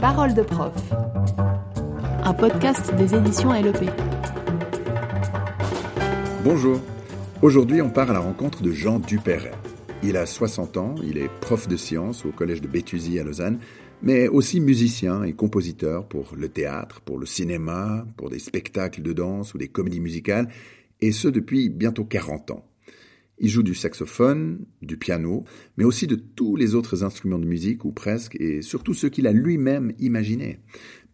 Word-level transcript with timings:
Parole 0.00 0.32
de 0.32 0.40
prof, 0.40 0.72
un 2.24 2.32
podcast 2.32 2.94
des 2.94 3.14
éditions 3.14 3.52
LEP. 3.52 3.90
Bonjour. 6.42 6.80
Aujourd'hui, 7.42 7.82
on 7.82 7.90
part 7.90 8.08
à 8.08 8.14
la 8.14 8.20
rencontre 8.20 8.62
de 8.62 8.72
Jean 8.72 8.98
Dupéret. 8.98 9.52
Il 10.02 10.16
a 10.16 10.24
60 10.24 10.78
ans, 10.78 10.94
il 11.04 11.18
est 11.18 11.28
prof 11.42 11.68
de 11.68 11.76
sciences 11.76 12.24
au 12.24 12.30
collège 12.30 12.62
de 12.62 12.66
Béthusy 12.66 13.18
à 13.18 13.24
Lausanne, 13.24 13.58
mais 14.00 14.28
aussi 14.28 14.60
musicien 14.60 15.22
et 15.22 15.34
compositeur 15.34 16.06
pour 16.06 16.32
le 16.34 16.48
théâtre, 16.48 17.02
pour 17.02 17.18
le 17.18 17.26
cinéma, 17.26 18.06
pour 18.16 18.30
des 18.30 18.38
spectacles 18.38 19.02
de 19.02 19.12
danse 19.12 19.52
ou 19.52 19.58
des 19.58 19.68
comédies 19.68 20.00
musicales, 20.00 20.48
et 21.02 21.12
ce 21.12 21.28
depuis 21.28 21.68
bientôt 21.68 22.04
40 22.04 22.52
ans. 22.52 22.69
Il 23.42 23.48
joue 23.48 23.62
du 23.62 23.74
saxophone, 23.74 24.66
du 24.82 24.98
piano, 24.98 25.44
mais 25.78 25.84
aussi 25.84 26.06
de 26.06 26.14
tous 26.14 26.56
les 26.56 26.74
autres 26.74 27.04
instruments 27.04 27.38
de 27.38 27.46
musique, 27.46 27.86
ou 27.86 27.90
presque, 27.90 28.36
et 28.38 28.60
surtout 28.60 28.92
ceux 28.92 29.08
qu'il 29.08 29.26
a 29.26 29.32
lui-même 29.32 29.94
imaginés. 29.98 30.60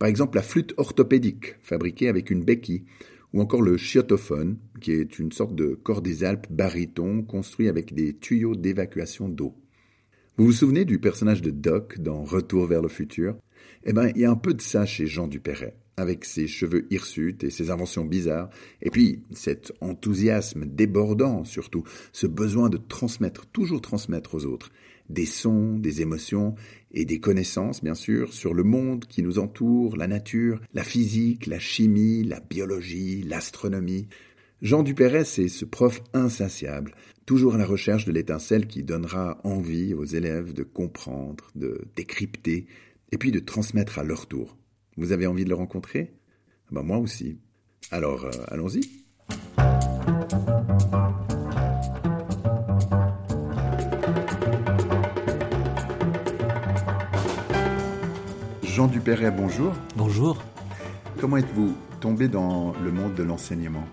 Par 0.00 0.08
exemple 0.08 0.36
la 0.36 0.42
flûte 0.42 0.74
orthopédique, 0.76 1.54
fabriquée 1.60 2.08
avec 2.08 2.30
une 2.30 2.44
béquille, 2.44 2.84
ou 3.32 3.40
encore 3.40 3.62
le 3.62 3.76
chiotophone, 3.76 4.58
qui 4.80 4.90
est 4.90 5.20
une 5.20 5.30
sorte 5.30 5.54
de 5.54 5.78
corps 5.80 6.02
des 6.02 6.24
Alpes 6.24 6.48
baryton 6.50 7.22
construit 7.22 7.68
avec 7.68 7.94
des 7.94 8.16
tuyaux 8.16 8.56
d'évacuation 8.56 9.28
d'eau. 9.28 9.54
Vous 10.36 10.46
vous 10.46 10.52
souvenez 10.52 10.84
du 10.84 10.98
personnage 10.98 11.42
de 11.42 11.50
Doc 11.50 12.00
dans 12.00 12.24
Retour 12.24 12.66
vers 12.66 12.82
le 12.82 12.88
futur? 12.88 13.36
Eh 13.84 13.92
bien, 13.92 14.08
il 14.08 14.22
y 14.22 14.24
a 14.24 14.30
un 14.30 14.36
peu 14.36 14.52
de 14.52 14.60
ça 14.60 14.84
chez 14.84 15.06
Jean 15.06 15.28
Dupéret 15.28 15.76
avec 15.96 16.24
ses 16.24 16.46
cheveux 16.46 16.86
hirsutes 16.90 17.44
et 17.44 17.50
ses 17.50 17.70
inventions 17.70 18.04
bizarres, 18.04 18.50
et 18.82 18.90
puis 18.90 19.22
cet 19.32 19.72
enthousiasme 19.80 20.66
débordant 20.66 21.44
surtout, 21.44 21.84
ce 22.12 22.26
besoin 22.26 22.68
de 22.68 22.76
transmettre, 22.76 23.46
toujours 23.46 23.80
transmettre 23.80 24.34
aux 24.34 24.44
autres, 24.44 24.70
des 25.08 25.26
sons, 25.26 25.78
des 25.78 26.02
émotions 26.02 26.54
et 26.92 27.04
des 27.04 27.20
connaissances, 27.20 27.82
bien 27.82 27.94
sûr, 27.94 28.32
sur 28.32 28.54
le 28.54 28.64
monde 28.64 29.06
qui 29.06 29.22
nous 29.22 29.38
entoure, 29.38 29.96
la 29.96 30.06
nature, 30.06 30.60
la 30.74 30.84
physique, 30.84 31.46
la 31.46 31.58
chimie, 31.58 32.24
la 32.24 32.40
biologie, 32.40 33.22
l'astronomie. 33.22 34.08
Jean 34.62 34.82
Dupéret, 34.82 35.24
c'est 35.24 35.48
ce 35.48 35.64
prof 35.64 36.02
insatiable, 36.12 36.94
toujours 37.26 37.54
à 37.54 37.58
la 37.58 37.66
recherche 37.66 38.04
de 38.04 38.12
l'étincelle 38.12 38.66
qui 38.66 38.82
donnera 38.82 39.38
envie 39.44 39.94
aux 39.94 40.04
élèves 40.04 40.52
de 40.52 40.62
comprendre, 40.62 41.50
de 41.54 41.82
décrypter, 41.94 42.66
et 43.12 43.18
puis 43.18 43.30
de 43.30 43.38
transmettre 43.38 43.98
à 43.98 44.04
leur 44.04 44.26
tour. 44.26 44.56
Vous 44.98 45.12
avez 45.12 45.26
envie 45.26 45.44
de 45.44 45.50
le 45.50 45.54
rencontrer? 45.54 46.14
Ben, 46.70 46.82
Moi 46.82 46.96
aussi. 46.96 47.38
Alors, 47.90 48.24
euh, 48.24 48.30
allons-y. 48.48 48.80
Jean 58.62 58.86
Dupéret, 58.86 59.30
bonjour. 59.30 59.74
Bonjour. 59.96 60.42
Comment 61.20 61.36
êtes-vous 61.36 61.76
tombé 62.00 62.28
dans 62.28 62.72
le 62.82 62.90
monde 62.90 63.14
de 63.14 63.22
l'enseignement? 63.22 63.84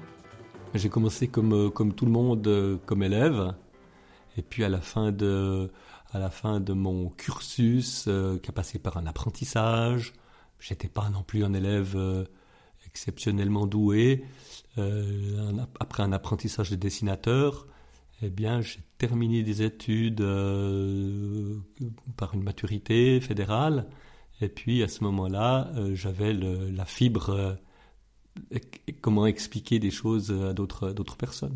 J'ai 0.73 0.87
commencé 0.87 1.27
comme, 1.27 1.53
euh, 1.53 1.69
comme 1.69 1.93
tout 1.93 2.05
le 2.05 2.11
monde, 2.11 2.47
euh, 2.47 2.77
comme 2.85 3.03
élève. 3.03 3.53
Et 4.37 4.41
puis 4.41 4.63
à 4.63 4.69
la 4.69 4.79
fin 4.79 5.11
de, 5.11 5.69
à 6.13 6.19
la 6.19 6.29
fin 6.29 6.61
de 6.61 6.71
mon 6.71 7.09
cursus, 7.09 8.09
qui 8.41 8.49
a 8.49 8.53
passé 8.53 8.79
par 8.79 8.95
un 8.95 9.05
apprentissage, 9.05 10.13
J'étais 10.63 10.87
pas 10.87 11.09
non 11.09 11.23
plus 11.23 11.43
un 11.43 11.53
élève 11.53 11.93
euh, 11.97 12.23
exceptionnellement 12.87 13.67
doué. 13.67 14.23
Euh, 14.77 15.51
après 15.77 16.03
un 16.03 16.13
apprentissage 16.13 16.71
de 16.71 16.77
dessinateur, 16.77 17.67
eh 18.21 18.29
bien, 18.29 18.61
j'ai 18.61 18.79
terminé 18.97 19.43
des 19.43 19.61
études 19.61 20.21
euh, 20.21 21.57
par 22.15 22.33
une 22.33 22.43
maturité 22.43 23.19
fédérale. 23.19 23.87
Et 24.39 24.47
puis, 24.47 24.81
à 24.83 24.87
ce 24.87 25.03
moment-là, 25.03 25.69
j'avais 25.93 26.33
la 26.33 26.85
fibre. 26.85 27.57
comment 29.01 29.25
expliquer 29.25 29.79
des 29.79 29.91
choses 29.91 30.31
à 30.31 30.53
d'autres, 30.53 31.17
personnes. 31.17 31.55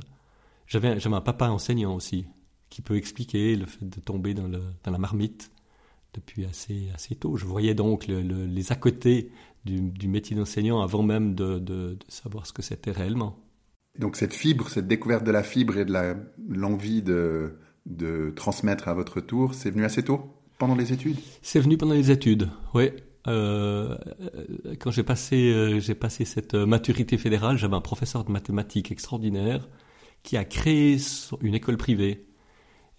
J'avais, 0.68 0.90
un 1.06 1.22
papa 1.22 1.50
enseignant 1.50 1.96
aussi, 1.96 2.26
qui 2.70 2.82
peut 2.82 2.98
expliquer 2.98 3.56
le 3.56 3.66
fait 3.66 3.86
de 3.88 4.00
tomber 4.02 4.34
dans 4.34 4.48
la 4.48 4.98
marmite 4.98 5.50
depuis 6.18 6.46
assez, 6.46 6.90
assez 6.94 7.16
tôt. 7.16 7.38
Je 7.38 7.46
voyais 7.46 7.74
donc 7.74 8.08
les 8.08 8.72
à 8.72 8.76
côté 8.76 9.32
du, 9.66 10.08
métier 10.08 10.36
d'enseignant 10.36 10.82
avant 10.82 11.04
même 11.04 11.36
de, 11.36 11.98
savoir 12.08 12.46
ce 12.46 12.54
que 12.54 12.62
c'était 12.62 12.92
réellement. 12.92 13.38
Donc 14.00 14.16
cette 14.16 14.34
fibre, 14.34 14.70
cette 14.70 14.88
découverte 14.88 15.24
de 15.24 15.32
la 15.32 15.44
fibre 15.44 15.78
et 15.78 15.86
de 15.86 15.94
l'envie 16.50 17.02
de, 17.02 17.56
de 17.86 18.32
transmettre 18.36 18.88
à 18.88 18.94
votre 18.94 19.22
tour, 19.22 19.54
c'est 19.54 19.72
venu 19.72 19.86
assez 19.86 20.04
tôt, 20.04 20.34
pendant 20.60 20.76
les 20.76 20.94
études? 20.94 21.18
C'est 21.42 21.60
venu 21.60 21.78
pendant 21.78 21.94
les 21.94 22.12
études, 22.12 22.50
oui. 22.74 22.92
Euh, 23.28 23.98
quand 24.80 24.92
j'ai 24.92 25.04
passé, 25.04 25.52
euh, 25.52 25.80
j'ai 25.80 25.96
passé 25.96 26.24
cette 26.24 26.54
maturité 26.54 27.18
fédérale, 27.18 27.58
j'avais 27.58 27.76
un 27.76 27.82
professeur 27.82 28.24
de 28.24 28.32
mathématiques 28.32 28.92
extraordinaire 28.92 29.68
qui 30.24 30.38
a 30.38 30.46
créé 30.46 30.98
une 31.42 31.56
école 31.56 31.78
privée 31.78 32.27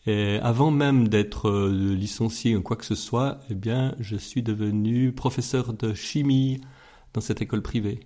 et 0.09 0.39
avant 0.41 0.71
même 0.71 1.09
d'être 1.09 1.51
euh, 1.51 1.95
licencié 1.95 2.57
ou 2.57 2.63
quoi 2.63 2.77
que 2.77 2.87
ce 2.87 2.95
soit, 2.95 3.41
eh 3.51 3.55
bien, 3.55 3.95
je 4.01 4.17
suis 4.17 4.43
devenu 4.43 5.13
professeur 5.13 5.75
de 5.75 5.93
chimie 5.93 6.63
dans 7.13 7.21
cette 7.21 7.43
école 7.43 7.61
privée. 7.61 8.01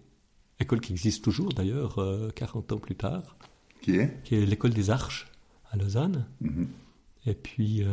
École 0.59 0.81
qui 0.81 0.93
existe 0.93 1.23
toujours 1.23 1.53
d'ailleurs, 1.53 1.95
40 2.35 2.73
euh, 2.73 2.75
ans 2.75 2.79
plus 2.79 2.97
tard. 2.97 3.37
Qui 3.83 3.99
est? 3.99 4.21
Qui 4.25 4.35
est 4.35 4.45
l'école 4.45 4.73
des 4.73 4.91
Arches 4.91 5.31
à 5.71 5.77
Lausanne. 5.77 6.27
Mhm. 6.41 6.67
Et 7.27 7.35
puis, 7.35 7.85
euh, 7.85 7.87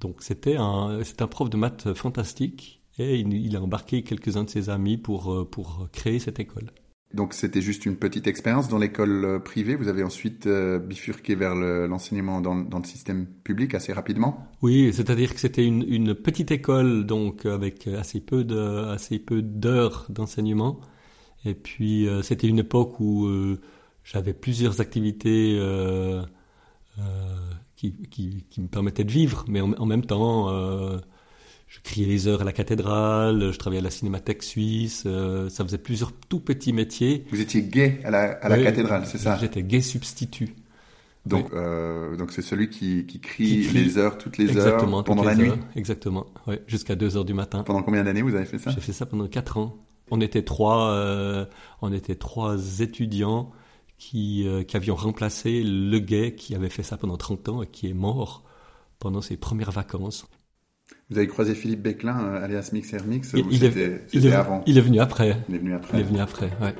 donc 0.00 0.16
c'était 0.20 0.56
un, 0.56 0.98
un 0.98 1.26
prof 1.28 1.48
de 1.48 1.56
maths 1.56 1.94
fantastique 1.94 2.82
et 2.98 3.20
il, 3.20 3.32
il 3.32 3.54
a 3.54 3.62
embarqué 3.62 4.02
quelques-uns 4.02 4.42
de 4.42 4.50
ses 4.50 4.70
amis 4.70 4.96
pour, 4.96 5.48
pour 5.50 5.88
créer 5.92 6.18
cette 6.18 6.40
école. 6.40 6.72
Donc 7.14 7.32
c'était 7.32 7.60
juste 7.60 7.86
une 7.86 7.94
petite 7.94 8.26
expérience 8.26 8.68
dans 8.68 8.78
l'école 8.78 9.24
euh, 9.24 9.38
privée. 9.38 9.76
Vous 9.76 9.86
avez 9.86 10.02
ensuite 10.02 10.48
euh, 10.48 10.80
bifurqué 10.80 11.36
vers 11.36 11.54
l'enseignement 11.54 12.40
dans, 12.40 12.54
le 12.54 12.84
système 12.84 13.26
public 13.26 13.74
assez 13.74 13.92
rapidement. 13.92 14.48
Oui, 14.62 14.92
c'est-à-dire 14.92 15.32
que 15.32 15.38
c'était 15.38 15.64
une, 15.64 16.14
petite 16.16 16.50
école 16.50 17.06
donc 17.06 17.46
avec 17.46 17.86
assez 17.86 18.20
peu 18.20 18.42
de 18.42 18.88
assez 18.88 19.20
peu 19.20 19.42
d'heures 19.42 20.06
d'enseignement. 20.08 20.80
Et 21.44 21.54
puis 21.54 22.08
euh, 22.08 22.22
c'était 22.22 22.48
une 22.48 22.58
époque 22.58 22.98
où 22.98 23.28
j'avais 24.02 24.34
plusieurs 24.34 24.80
activités 24.80 25.56
qui, 27.76 27.92
qui, 28.10 28.60
me 28.60 28.66
permettaient 28.66 29.04
de 29.04 29.12
vivre, 29.12 29.44
mais 29.46 29.60
en 29.60 29.86
même 29.86 30.04
temps 30.04 30.50
je 31.74 31.80
criais 31.80 32.06
les 32.06 32.28
heures 32.28 32.42
à 32.42 32.44
la 32.44 32.52
cathédrale, 32.52 33.50
je 33.52 33.58
travaillais 33.58 33.80
à 33.80 33.84
la 33.84 33.90
Cinémathèque 33.90 34.44
suisse, 34.44 35.02
euh, 35.06 35.48
ça 35.48 35.64
faisait 35.64 35.78
plusieurs 35.78 36.12
tout 36.12 36.38
petits 36.38 36.72
métiers. 36.72 37.24
Vous 37.32 37.40
étiez 37.40 37.62
gay 37.62 38.00
à 38.04 38.12
la, 38.12 38.20
à 38.30 38.48
la 38.48 38.58
cathédrale, 38.58 39.06
c'est 39.06 39.18
ça 39.18 39.36
J'étais 39.40 39.64
gay 39.64 39.80
substitut. 39.80 40.54
Donc, 41.26 41.52
euh, 41.52 42.16
donc 42.16 42.30
c'est 42.30 42.42
celui 42.42 42.68
qui, 42.68 43.06
qui, 43.06 43.18
crie 43.18 43.62
les 43.72 43.98
heures 43.98 44.18
toutes 44.18 44.38
les 44.38 44.56
heures 44.56 44.86
pendant 45.04 45.24
la 45.24 45.34
nuit. 45.34 45.50
exactement, 45.74 46.26
ouais, 46.46 46.62
jusqu'à 46.68 46.94
2 46.94 47.16
heures 47.16 47.24
du 47.24 47.34
matin. 47.34 47.64
Pendant 47.64 47.82
combien 47.82 48.04
d'années 48.04 48.22
vous 48.22 48.36
avez 48.36 48.44
fait 48.44 48.58
ça 48.58 48.70
J'ai 48.70 48.80
fait 48.80 48.92
ça 48.92 49.06
pendant 49.06 49.26
4 49.26 49.56
ans. 49.58 49.76
On 50.12 50.20
était 50.20 50.42
trois, 50.42 50.90
euh, 50.90 51.44
on 51.82 51.92
était 51.92 52.14
trois 52.14 52.56
étudiants 52.82 53.50
qui, 53.98 54.46
qui 54.68 54.76
avions 54.76 54.94
remplacé 54.94 55.64
le 55.64 55.98
gay 55.98 56.36
qui 56.36 56.54
avait 56.54 56.68
fait 56.68 56.82
ça 56.84 56.98
pendant 56.98 57.16
30 57.16 57.48
ans 57.48 57.62
et 57.62 57.66
qui 57.66 57.88
est 57.88 57.94
mort 57.94 58.44
pendant 59.00 59.22
ses 59.22 59.36
premières 59.36 59.72
vacances. 59.72 60.28
Vous 61.10 61.18
avez 61.18 61.26
croisé 61.26 61.54
Philippe 61.54 61.82
Beclin, 61.82 62.18
euh, 62.18 62.42
alias 62.42 62.70
Mixer 62.72 62.96
Mix 63.06 63.32
il, 63.34 63.44
il, 63.50 63.62
est, 63.62 64.00
il, 64.14 64.26
est, 64.26 64.32
avant 64.32 64.62
il 64.66 64.78
est 64.78 64.80
venu 64.80 65.00
après. 65.00 65.36
Il 65.50 65.54
est 65.54 65.58
venu 65.58 65.74
après. 65.74 65.98
Il 65.98 66.00
est 66.00 66.04
venu 66.04 66.18
après, 66.18 66.50
ouais. 66.62 66.74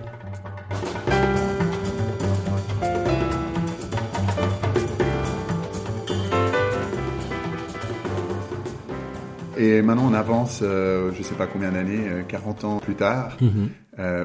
Et 9.59 9.83
maintenant, 9.83 10.07
on 10.09 10.15
avance, 10.15 10.61
euh, 10.63 11.13
je 11.13 11.19
ne 11.19 11.23
sais 11.23 11.35
pas 11.35 11.47
combien 11.47 11.73
d'années, 11.73 12.25
40 12.27 12.65
euh, 12.65 12.67
ans 12.67 12.79
plus 12.79 12.95
tard. 12.95 13.37
Mhm. 13.43 13.69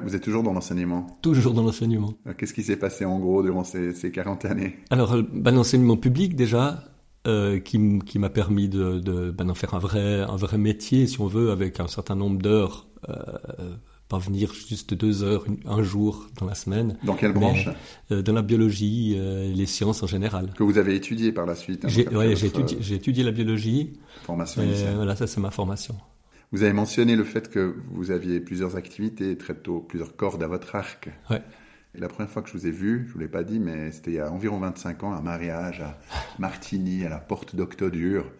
vous 0.03 0.15
êtes 0.15 0.23
toujours 0.23 0.43
dans 0.43 0.53
l'enseignement 0.53 1.19
Toujours 1.21 1.53
dans 1.53 1.63
l'enseignement. 1.63 2.13
Qu'est-ce 2.37 2.53
qui 2.53 2.63
s'est 2.63 2.77
passé 2.77 3.03
en 3.03 3.19
gros 3.19 3.43
durant 3.43 3.65
ces, 3.65 3.93
ces 3.93 4.11
40 4.11 4.45
années? 4.45 4.77
Alors, 4.91 5.17
ben, 5.33 5.53
l'enseignement 5.53 5.97
public 5.97 6.37
déjà, 6.37 6.85
euh, 7.27 7.59
qui, 7.59 7.99
qui 8.05 8.19
m'a 8.19 8.29
permis 8.29 8.69
de, 8.69 8.99
de 8.99 9.31
ben, 9.31 9.45
d'en 9.45 9.55
faire 9.55 9.73
un 9.73 9.79
vrai, 9.79 10.21
un 10.21 10.35
vrai 10.35 10.57
métier, 10.57 11.07
si 11.07 11.19
on 11.19 11.27
veut, 11.27 11.51
avec 11.51 11.79
un 11.79 11.87
certain 11.87 12.15
nombre 12.15 12.41
d'heures. 12.41 12.87
Euh, 13.09 13.75
pas 14.09 14.17
venir 14.17 14.51
juste 14.53 14.95
deux 14.95 15.21
heures 15.21 15.45
un 15.65 15.83
jour 15.83 16.27
dans 16.39 16.47
la 16.47 16.55
semaine. 16.55 16.97
Dans 17.03 17.13
quelle 17.13 17.31
branche 17.31 17.69
euh, 18.11 18.23
Dans 18.23 18.33
la 18.33 18.41
biologie, 18.41 19.15
euh, 19.15 19.53
les 19.53 19.67
sciences 19.67 20.01
en 20.01 20.07
général. 20.07 20.51
Que 20.57 20.63
vous 20.63 20.79
avez 20.79 20.95
étudié 20.95 21.31
par 21.31 21.45
la 21.45 21.53
suite. 21.53 21.85
Hein, 21.85 21.89
j'ai, 21.89 22.95
étudié, 22.95 23.23
la 23.23 23.31
biologie. 23.31 23.93
Formation 24.23 24.63
Voilà, 24.95 25.15
ça 25.15 25.27
c'est 25.27 25.39
ma 25.39 25.51
formation. 25.51 25.95
Vous 26.51 26.63
avez 26.63 26.73
mentionné 26.73 27.15
le 27.15 27.23
fait 27.23 27.49
que 27.51 27.75
vous 27.91 28.09
aviez 28.09 28.39
plusieurs 28.39 28.75
activités 28.75 29.37
très 29.37 29.53
tôt, 29.53 29.85
plusieurs 29.87 30.15
cordes 30.15 30.41
à 30.41 30.47
votre 30.47 30.75
arc. 30.75 31.09
Ouais. 31.29 31.43
Et 31.95 31.99
la 31.99 32.07
première 32.07 32.29
fois 32.29 32.41
que 32.43 32.49
je 32.49 32.53
vous 32.53 32.67
ai 32.67 32.71
vu, 32.71 33.05
je 33.07 33.13
vous 33.13 33.19
l'ai 33.19 33.27
pas 33.27 33.43
dit, 33.43 33.59
mais 33.59 33.91
c'était 33.91 34.11
il 34.11 34.15
y 34.15 34.19
a 34.19 34.31
environ 34.31 34.59
25 34.59 35.03
ans, 35.03 35.13
un 35.13 35.21
mariage 35.21 35.81
à 35.81 35.97
Martigny, 36.37 37.03
à 37.05 37.09
la 37.09 37.17
porte 37.19 37.55
d'Octodure. 37.55 38.31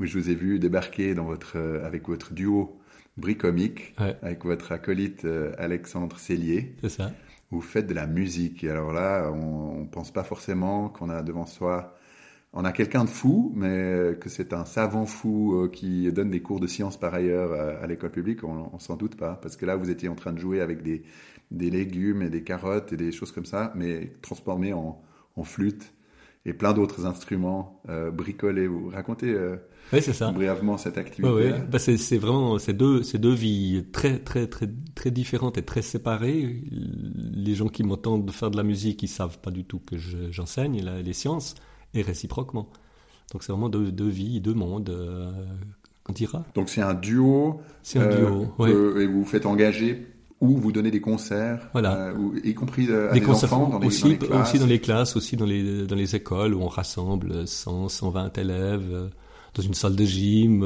où 0.00 0.04
je 0.04 0.16
vous 0.18 0.30
ai 0.30 0.34
vu 0.34 0.58
débarquer 0.60 1.14
dans 1.14 1.24
votre, 1.24 1.56
euh, 1.58 1.84
avec 1.84 2.06
votre 2.08 2.32
duo 2.32 2.78
Bricomique, 3.16 3.96
Ouais. 4.00 4.16
avec 4.22 4.44
votre 4.44 4.70
acolyte 4.70 5.24
euh, 5.24 5.52
Alexandre 5.58 6.18
Cellier. 6.20 6.76
C'est 6.82 6.88
ça. 6.88 7.10
Vous 7.50 7.60
faites 7.60 7.86
de 7.88 7.94
la 7.94 8.06
musique. 8.06 8.62
Et 8.62 8.70
alors 8.70 8.92
là, 8.92 9.30
on, 9.32 9.80
on 9.80 9.86
pense 9.86 10.12
pas 10.12 10.22
forcément 10.22 10.88
qu'on 10.88 11.08
a 11.10 11.22
devant 11.22 11.46
soi, 11.46 11.96
on 12.52 12.64
a 12.64 12.72
quelqu'un 12.72 13.04
de 13.04 13.10
fou, 13.10 13.52
mais 13.54 13.68
euh, 13.68 14.14
que 14.14 14.28
c'est 14.28 14.52
un 14.52 14.64
savant 14.64 15.06
fou 15.06 15.54
euh, 15.54 15.68
qui 15.68 16.10
donne 16.12 16.30
des 16.30 16.40
cours 16.40 16.60
de 16.60 16.66
sciences 16.66 16.98
par 16.98 17.14
ailleurs 17.14 17.52
euh, 17.52 17.82
à 17.82 17.86
l'école 17.86 18.10
publique, 18.10 18.42
on, 18.44 18.70
on 18.72 18.78
s'en 18.78 18.96
doute 18.96 19.16
pas. 19.16 19.38
Parce 19.42 19.56
que 19.56 19.66
là, 19.66 19.76
vous 19.76 19.90
étiez 19.90 20.08
en 20.08 20.14
train 20.14 20.32
de 20.32 20.38
jouer 20.38 20.60
avec 20.60 20.82
des, 20.82 21.02
des 21.50 21.70
légumes 21.70 22.22
et 22.22 22.30
des 22.30 22.42
carottes 22.42 22.92
et 22.92 22.96
des 22.96 23.12
choses 23.12 23.32
comme 23.32 23.44
ça, 23.46 23.72
mais 23.76 24.12
transformés 24.22 24.72
en, 24.72 25.00
en 25.36 25.44
flûte 25.44 25.92
et 26.46 26.54
plein 26.54 26.72
d'autres 26.72 27.04
instruments 27.04 27.82
euh, 27.90 28.10
bricolés. 28.10 28.66
Vous 28.66 28.88
racontez 28.88 29.28
euh, 29.28 29.56
Oui, 29.92 30.00
ça. 30.00 30.30
brièvement 30.30 30.78
cette 30.78 30.96
activité. 30.96 31.30
ouais. 31.30 31.52
Bah, 31.70 31.78
c'est, 31.78 32.16
vraiment 32.16 32.58
c'est 32.58 32.72
deux, 32.72 33.02
c'est 33.02 33.18
deux 33.18 33.34
vies 33.34 33.84
très, 33.92 34.18
très, 34.20 34.46
très, 34.46 34.68
très 34.94 35.10
différentes 35.10 35.58
et 35.58 35.62
très 35.62 35.82
séparées. 35.82 36.62
Les 36.70 37.54
gens 37.54 37.68
qui 37.68 37.82
m'entendent 37.84 38.30
faire 38.30 38.50
de 38.50 38.56
la 38.56 38.62
musique, 38.62 39.02
ils 39.02 39.08
savent 39.08 39.38
pas 39.40 39.50
du 39.50 39.64
tout 39.64 39.80
que 39.80 39.98
je- 39.98 40.30
j'enseigne 40.30 40.80
les 41.04 41.12
sciences 41.12 41.54
et 41.94 42.02
réciproquement. 42.02 42.68
Donc 43.32 43.42
c'est 43.42 43.52
vraiment 43.52 43.68
deux, 43.68 43.92
deux 43.92 44.08
vies, 44.08 44.40
deux 44.40 44.54
mondes. 44.54 44.88
Euh, 44.90 45.30
on 46.08 46.12
dira. 46.12 46.44
Donc 46.54 46.68
c'est 46.70 46.80
un 46.80 46.94
duo. 46.94 47.60
C'est 47.82 47.98
un 47.98 48.02
euh, 48.02 48.16
duo. 48.16 48.46
ouais. 48.58 49.02
et 49.02 49.06
vous 49.06 49.20
vous 49.20 49.24
faites 49.26 49.46
engager 49.46 50.06
ou 50.40 50.56
vous 50.56 50.70
donnez 50.70 50.92
des 50.92 51.00
concerts, 51.00 51.68
Voilà. 51.72 52.10
euh, 52.10 52.40
y 52.44 52.54
compris 52.54 52.86
euh, 52.88 53.10
à 53.10 53.14
des 53.18 53.26
enfants 53.28 53.68
dans 53.70 53.80
les, 53.80 53.88
aussi, 53.88 54.02
dans 54.04 54.08
les 54.08 54.18
classes. 54.18 54.48
aussi 54.48 54.58
dans 54.60 54.66
les 54.66 54.78
classes, 54.80 55.16
aussi 55.16 55.36
dans 55.36 55.44
les, 55.46 55.86
dans 55.88 55.96
les 55.96 56.14
écoles 56.14 56.54
où 56.54 56.62
on 56.62 56.68
rassemble 56.68 57.44
100, 57.48 57.88
120 57.88 58.38
élèves 58.38 59.10
dans 59.54 59.62
une 59.62 59.74
salle 59.74 59.96
de 59.96 60.04
gym 60.04 60.62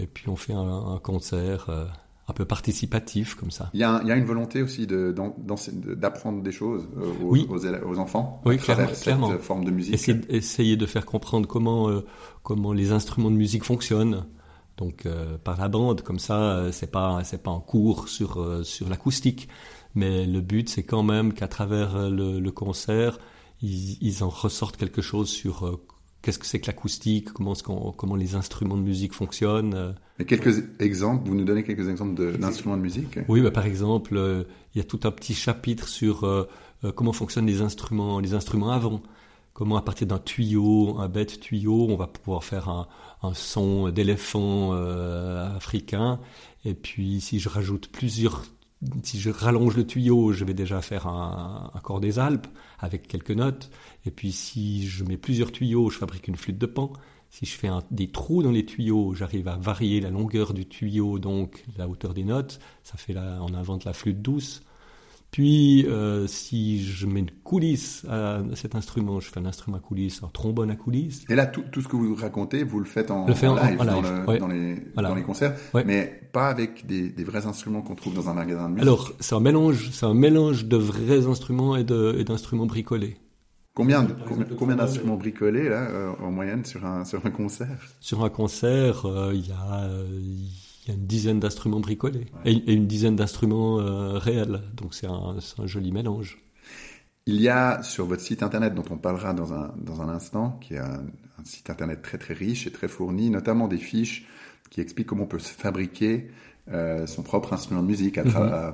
et 0.00 0.06
puis 0.08 0.28
on 0.28 0.34
fait 0.34 0.54
un, 0.54 0.58
un 0.94 0.98
concert 0.98 1.68
un 2.26 2.32
peu 2.32 2.44
participatif 2.46 3.34
comme 3.34 3.50
ça. 3.50 3.70
Il 3.74 3.80
y, 3.80 3.84
a, 3.84 4.00
il 4.02 4.08
y 4.08 4.12
a 4.12 4.16
une 4.16 4.24
volonté 4.24 4.62
aussi 4.62 4.86
de- 4.86 5.14
d'apprendre 5.94 6.42
des 6.42 6.52
choses 6.52 6.88
aux, 7.22 7.26
Oui. 7.30 7.46
aux 7.50 7.58
élèves- 7.58 7.84
aux 7.86 7.98
enfants 7.98 8.40
Oui, 8.46 8.54
à 8.54 8.58
travers 8.58 8.86
clairement, 8.86 8.94
cette 8.94 9.02
clairement. 9.04 9.38
forme 9.40 9.64
de 9.64 9.70
musique. 9.70 9.94
Essayer, 9.94 10.20
essayer 10.30 10.76
de 10.76 10.86
faire 10.86 11.04
comprendre 11.04 11.46
comment, 11.46 11.88
euh, 11.90 12.04
comment 12.42 12.72
les 12.72 12.92
instruments 12.92 13.30
de 13.30 13.36
musique 13.36 13.64
fonctionnent. 13.64 14.24
Donc 14.76 15.06
euh, 15.06 15.38
par 15.38 15.60
la 15.60 15.68
bande, 15.68 16.00
comme 16.00 16.18
ça, 16.18 16.40
euh, 16.56 16.72
c'est 16.72 16.90
pas 16.90 17.22
c'est 17.22 17.42
pas 17.42 17.52
un 17.52 17.60
cours 17.60 18.08
sur 18.08 18.40
euh, 18.40 18.64
sur 18.64 18.88
l'acoustique, 18.88 19.48
mais 19.94 20.26
le 20.26 20.40
but 20.40 20.68
c'est 20.68 20.82
quand 20.82 21.04
même 21.04 21.32
qu'à 21.32 21.46
travers 21.46 22.10
le, 22.10 22.40
le 22.40 22.50
concert, 22.50 23.18
ils, 23.62 23.96
ils 24.00 24.24
en 24.24 24.28
ressortent 24.30 24.76
quelque 24.76 25.00
chose 25.02 25.28
sur 25.28 25.78
qu'est-ce 26.24 26.38
que 26.38 26.46
c'est 26.46 26.58
que 26.58 26.66
l'acoustique, 26.66 27.28
comment 27.32 28.16
les 28.16 28.34
instruments 28.34 28.78
de 28.78 28.82
musique 28.82 29.12
fonctionnent? 29.12 29.74
euh. 29.74 29.92
Et 30.18 30.24
quelques 30.24 30.64
exemples, 30.80 31.28
vous 31.28 31.34
nous 31.34 31.44
donnez 31.44 31.62
quelques 31.64 31.88
exemples 31.88 32.38
d'instruments 32.38 32.76
de, 32.76 32.82
musique? 32.82 33.18
Oui, 33.28 33.42
bah, 33.42 33.50
par 33.50 33.66
exemple, 33.66 34.16
euh, 34.16 34.44
il 34.74 34.78
y 34.78 34.80
a 34.80 34.84
tout 34.84 35.00
un 35.04 35.10
petit 35.10 35.34
chapitre 35.34 35.86
sur 35.86 36.24
euh, 36.24 36.48
euh, 36.84 36.92
comment 36.92 37.12
fonctionnent 37.12 37.46
les 37.46 37.60
instruments, 37.60 38.20
les 38.20 38.32
instruments 38.32 38.70
avant. 38.70 39.02
Comment 39.52 39.76
à 39.76 39.82
partir 39.82 40.06
d'un 40.06 40.18
tuyau, 40.18 40.98
un 40.98 41.08
bête 41.08 41.38
tuyau, 41.38 41.86
on 41.88 41.96
va 41.96 42.08
pouvoir 42.08 42.42
faire 42.42 42.68
un, 42.68 42.88
un 43.22 43.34
son 43.34 43.90
d'éléphant 43.90 44.70
euh, 44.72 45.54
africain. 45.56 46.18
Et 46.64 46.74
puis, 46.74 47.20
si 47.20 47.38
je 47.38 47.48
rajoute 47.48 47.88
plusieurs, 47.88 48.44
si 49.02 49.20
je 49.20 49.30
rallonge 49.30 49.76
le 49.76 49.86
tuyau, 49.86 50.32
je 50.32 50.44
vais 50.44 50.54
déjà 50.54 50.82
faire 50.82 51.06
un, 51.06 51.70
corps 51.82 52.00
des 52.00 52.18
Alpes 52.18 52.46
avec 52.78 53.08
quelques 53.08 53.30
notes. 53.30 53.70
Et 54.04 54.10
puis, 54.10 54.32
si 54.32 54.86
je 54.86 55.04
mets 55.04 55.16
plusieurs 55.16 55.52
tuyaux, 55.52 55.90
je 55.90 55.98
fabrique 55.98 56.28
une 56.28 56.36
flûte 56.36 56.58
de 56.58 56.66
pan. 56.66 56.92
Si 57.30 57.46
je 57.46 57.56
fais 57.56 57.68
des 57.90 58.08
trous 58.08 58.42
dans 58.42 58.52
les 58.52 58.64
tuyaux, 58.64 59.14
j'arrive 59.14 59.48
à 59.48 59.56
varier 59.56 60.00
la 60.00 60.10
longueur 60.10 60.54
du 60.54 60.66
tuyau, 60.66 61.18
donc 61.18 61.64
la 61.76 61.88
hauteur 61.88 62.14
des 62.14 62.24
notes. 62.24 62.60
Ça 62.82 62.96
fait 62.96 63.16
on 63.16 63.54
invente 63.54 63.84
la 63.84 63.92
flûte 63.92 64.22
douce. 64.22 64.62
Puis, 65.34 65.84
euh, 65.88 66.28
si 66.28 66.84
je 66.84 67.08
mets 67.08 67.18
une 67.18 67.30
coulisse 67.42 68.04
à 68.08 68.40
cet 68.54 68.76
instrument, 68.76 69.18
je 69.18 69.28
fais 69.28 69.40
un 69.40 69.46
instrument 69.46 69.78
à 69.78 69.80
coulisse, 69.80 70.22
un 70.22 70.28
trombone 70.28 70.70
à 70.70 70.76
coulisse. 70.76 71.24
Et 71.28 71.34
là, 71.34 71.44
tout, 71.46 71.64
tout 71.72 71.80
ce 71.82 71.88
que 71.88 71.96
vous 71.96 72.14
racontez, 72.14 72.62
vous 72.62 72.78
le 72.78 72.84
faites 72.84 73.10
en, 73.10 73.26
Le 73.26 73.34
fait 73.34 73.48
en- 73.48 73.56
live, 73.56 73.80
en 73.80 73.84
dans, 73.84 74.00
live, 74.00 74.12
le- 74.22 74.28
ouais. 74.30 74.38
dans 74.38 74.46
les, 74.46 74.76
Voilà. 74.94 75.08
dans 75.08 75.16
les 75.16 75.24
concerts, 75.24 75.56
Ouais. 75.74 75.82
mais 75.84 76.20
pas 76.32 76.46
avec 76.50 76.86
des, 76.86 77.08
des 77.08 77.24
vrais 77.24 77.46
instruments 77.46 77.82
qu'on 77.82 77.96
trouve 77.96 78.14
dans 78.14 78.28
un 78.28 78.34
magasin 78.34 78.66
de 78.68 78.74
musique. 78.74 78.82
Alors, 78.82 79.12
c'est 79.18 79.34
un 79.34 79.40
mélange, 79.40 79.90
c'est 79.90 80.06
un 80.06 80.14
mélange 80.14 80.66
de 80.66 80.76
vrais 80.76 81.26
instruments 81.26 81.74
et 81.74 81.82
de- 81.82 82.14
et 82.16 82.22
d'instruments 82.22 82.66
bricolés. 82.66 83.16
combien, 83.74 84.04
d'instruments 84.04 85.16
bricolés 85.16 85.68
là, 85.68 85.88
euh, 85.90 86.12
en 86.22 86.30
moyenne 86.30 86.64
sur 86.64 86.86
un, 86.86 87.04
sur 87.04 87.26
un 87.26 87.30
concert? 87.30 87.76
Sur 87.98 88.22
un 88.24 88.30
concert, 88.30 89.04
euh, 89.04 89.32
il 89.34 89.48
y, 89.48 89.50
a, 89.50 89.82
euh, 89.82 90.06
y 90.22 90.63
dizaine 91.06 91.40
d'instruments 91.40 91.80
bricolés 91.80 92.26
et, 92.44 92.52
et 92.52 92.72
une 92.72 92.86
dizaine 92.86 93.16
d'instruments 93.16 93.80
euh, 93.80 94.18
réels. 94.18 94.62
Donc, 94.74 94.94
c'est 94.94 95.06
un, 95.06 95.36
un 95.58 95.66
joli 95.66 95.92
mélange. 95.92 96.38
Il 97.26 97.40
y 97.40 97.48
a 97.48 97.82
sur 97.82 98.04
votre 98.06 98.22
site 98.22 98.42
internet, 98.42 98.74
dont 98.74 98.84
on 98.90 98.98
parlera 98.98 99.32
dans 99.32 99.52
un, 99.54 99.74
dans 99.78 100.02
un 100.02 100.08
instant, 100.08 100.58
qui 100.60 100.74
est 100.74 100.78
un, 100.78 101.04
un 101.38 101.44
site 101.44 101.70
internet 101.70 102.02
très 102.02 102.18
très 102.18 102.34
riche 102.34 102.66
et 102.66 102.70
très 102.70 102.88
fourni, 102.88 103.30
notamment 103.30 103.66
des 103.66 103.78
fiches 103.78 104.26
qui 104.70 104.80
expliquent 104.80 105.06
comment 105.06 105.24
on 105.24 105.28
peut 105.28 105.38
se 105.38 105.54
fabriquer 105.54 106.30
euh, 106.72 107.06
son 107.06 107.22
propre 107.22 107.52
instrument 107.52 107.82
de 107.82 107.86
musique 107.86 108.16
à, 108.18 108.22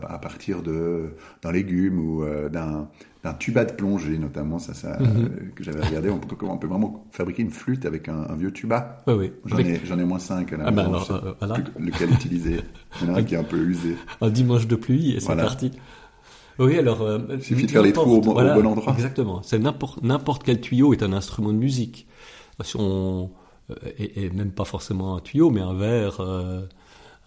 à 0.09 0.19
partir 0.19 0.63
de 0.63 1.15
d'un 1.43 1.51
légume 1.53 1.99
ou 1.99 2.23
euh, 2.23 2.49
d'un 2.49 2.89
d'un 3.23 3.35
tuba 3.35 3.67
de 3.67 3.73
plongée, 3.73 4.17
notamment 4.17 4.59
ça, 4.59 4.73
ça 4.75 4.97
Mhm. 4.99 5.07
euh, 5.25 5.29
que 5.55 5.63
j'avais 5.63 5.85
regardé. 5.85 6.09
On 6.09 6.19
peut, 6.19 6.37
on 6.47 6.57
peut 6.57 6.67
vraiment 6.69 7.05
fabriquer 7.11 7.43
une 7.43 7.51
flûte 7.51 7.85
avec 7.85 8.09
un, 8.09 8.15
un 8.31 8.35
vieux 8.37 8.51
tuba? 8.53 8.99
Oui, 9.07 9.15
oui. 9.15 9.33
J'en 9.45 9.59
ai, 9.59 9.81
j'en 9.85 9.99
ai 9.99 10.05
moins 10.05 10.19
cinq 10.21 10.53
à 10.55 10.57
la 10.57 10.65
Ah 10.69 10.71
ben 10.71 10.87
alors, 10.87 11.35
voilà. 11.39 11.55
plus 11.55 11.85
lequel 11.85 12.11
utiliser. 12.13 12.61
Il 13.03 13.09
y 13.09 13.11
en 13.11 13.15
a 13.15 13.19
un 13.19 13.23
qui 13.23 13.35
est 13.35 13.39
un 13.39 13.45
peu 13.45 13.59
usé. 13.59 13.97
un 14.23 14.31
dimanche 14.31 14.67
de 14.67 14.77
pluie 14.77 15.11
et 15.17 15.21
c'est 15.21 15.27
Voilà. 15.27 15.43
parti. 15.43 15.71
Oui, 16.59 16.79
alors. 16.79 17.07
Il 17.31 17.43
suffit 17.43 17.67
de 17.67 17.71
faire 17.71 17.83
les 17.83 17.93
trous 17.93 18.11
au 18.11 18.21
bon- 18.21 18.31
au 18.31 18.33
voilà, 18.35 18.55
bon 18.55 18.67
endroit. 18.67 18.93
Exactement. 18.95 19.43
C'est 19.43 19.59
n'importe 19.59 20.03
n'importe 20.03 20.43
quel 20.45 20.61
tuyau 20.61 20.93
est 20.95 21.03
un 21.03 21.13
instrument 21.13 21.53
de 21.53 21.59
musique. 21.59 22.07
Si 22.63 22.77
on 22.79 23.31
et, 23.99 24.25
et 24.25 24.31
même 24.31 24.51
pas 24.53 24.65
forcément 24.65 25.17
un 25.17 25.21
tuyau, 25.21 25.51
mais 25.51 25.61
un 25.61 25.75
verre, 25.75 26.21
euh, 26.21 26.63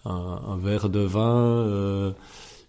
un, 0.04 0.10
un 0.46 0.56
verre 0.56 0.88
de 0.90 1.00
vin, 1.00 1.66
euh, 1.66 2.12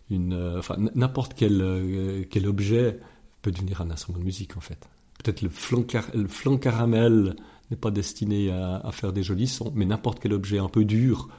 une, 0.09 0.33
euh, 0.33 0.59
enfin 0.59 0.75
n'importe 0.95 1.33
quel 1.35 1.61
euh, 1.61 2.23
quel 2.29 2.47
objet 2.47 2.99
peut 3.41 3.51
devenir 3.51 3.81
un 3.81 3.91
instrument 3.91 4.19
de 4.19 4.23
musique 4.23 4.55
en 4.57 4.61
fait. 4.61 4.87
Peut-être 5.23 5.41
le 5.41 5.49
flanc 5.49 5.83
car- 5.83 6.09
le 6.13 6.27
flanc 6.27 6.57
caramel 6.57 7.35
n'est 7.71 7.77
pas 7.77 7.91
destiné 7.91 8.51
à, 8.51 8.77
à 8.77 8.91
faire 8.91 9.11
des 9.13 9.23
jolis 9.23 9.47
sons, 9.47 9.71
mais 9.75 9.85
n'importe 9.85 10.19
quel 10.19 10.33
objet 10.33 10.59
un 10.59 10.69
peu 10.69 10.85
dur 10.85 11.29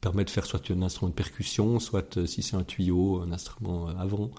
permet 0.00 0.24
de 0.24 0.30
faire 0.30 0.44
soit 0.46 0.70
un 0.70 0.82
instrument 0.82 1.10
de 1.10 1.14
percussion, 1.14 1.78
soit 1.80 2.16
euh, 2.16 2.26
si 2.26 2.42
c'est 2.42 2.56
un 2.56 2.62
tuyau, 2.64 3.20
un 3.22 3.32
instrument 3.32 3.88
euh, 3.88 3.92
avant. 3.98 4.30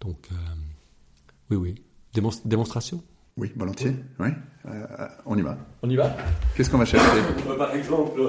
Donc, 0.00 0.28
euh, 0.32 0.34
oui, 1.50 1.56
oui. 1.56 1.74
Démon- 2.14 2.30
démonstration? 2.46 3.02
Oui, 3.36 3.52
volontiers. 3.56 3.94
Oui. 4.18 4.28
Euh, 4.66 4.86
euh, 4.98 5.08
on 5.26 5.36
y 5.38 5.42
va. 5.42 5.56
On 5.82 5.88
y 5.90 5.96
va? 5.96 6.14
Qu'est-ce 6.56 6.68
qu'on 6.70 6.78
va 6.78 6.84
chercher? 6.84 7.20
Par 7.56 7.74
exemple, 7.74 8.20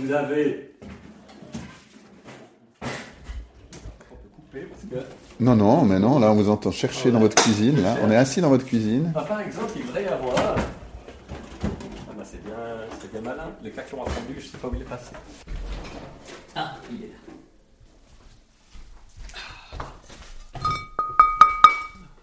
vous 0.00 0.12
avez. 0.12 0.72
Non, 5.40 5.56
non, 5.56 5.84
mais 5.84 5.98
non, 5.98 6.18
là 6.18 6.30
on 6.30 6.34
vous 6.34 6.50
entend 6.50 6.70
chercher 6.70 7.10
dans 7.10 7.18
votre 7.18 7.40
cuisine. 7.42 7.82
Là. 7.82 7.96
On 8.02 8.10
est 8.10 8.16
assis 8.16 8.40
dans 8.40 8.50
votre 8.50 8.64
cuisine. 8.64 9.12
par 9.12 9.40
exemple, 9.40 9.72
il 9.76 9.86
devrait 9.86 10.04
y 10.04 10.06
avoir. 10.06 10.36
Ah, 10.36 10.54
bah, 12.16 12.22
c'est 12.24 12.44
bien, 12.44 12.54
c'est 13.00 13.10
bien 13.10 13.22
malin. 13.22 13.50
Le 13.62 13.70
caclon 13.70 14.04
a 14.04 14.10
fondu, 14.10 14.34
je 14.38 14.46
sais 14.46 14.58
pas 14.58 14.68
où 14.68 14.74
il 14.74 14.82
est 14.82 14.84
passé. 14.84 15.12
Ah, 16.54 16.76
il 16.90 17.04
est 17.04 17.08
là. 17.08 17.14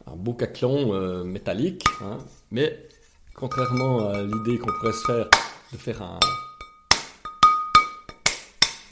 Un 0.07 0.15
beau 0.15 0.33
caclon 0.33 0.93
euh, 0.93 1.23
métallique, 1.23 1.83
hein, 2.01 2.17
mais 2.51 2.87
contrairement 3.35 4.09
à 4.09 4.21
l'idée 4.21 4.57
qu'on 4.57 4.71
pourrait 4.79 4.93
se 4.93 5.05
faire 5.05 5.29
de 5.71 5.77
faire 5.77 6.01
un, 6.01 6.19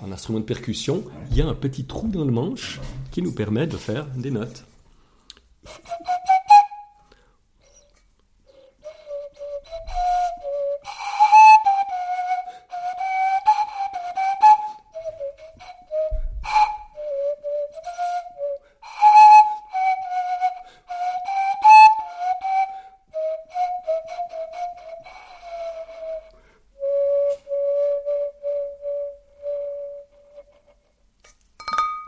un 0.03 0.11
instrument 0.11 0.39
de 0.39 0.45
percussion, 0.45 1.03
il 1.31 1.37
y 1.37 1.41
a 1.41 1.47
un 1.47 1.53
petit 1.53 1.85
trou 1.85 2.07
dans 2.07 2.25
le 2.25 2.31
manche 2.31 2.79
qui 3.11 3.21
nous 3.21 3.31
permet 3.31 3.67
de 3.67 3.77
faire 3.77 4.05
des 4.15 4.31
notes. 4.31 4.65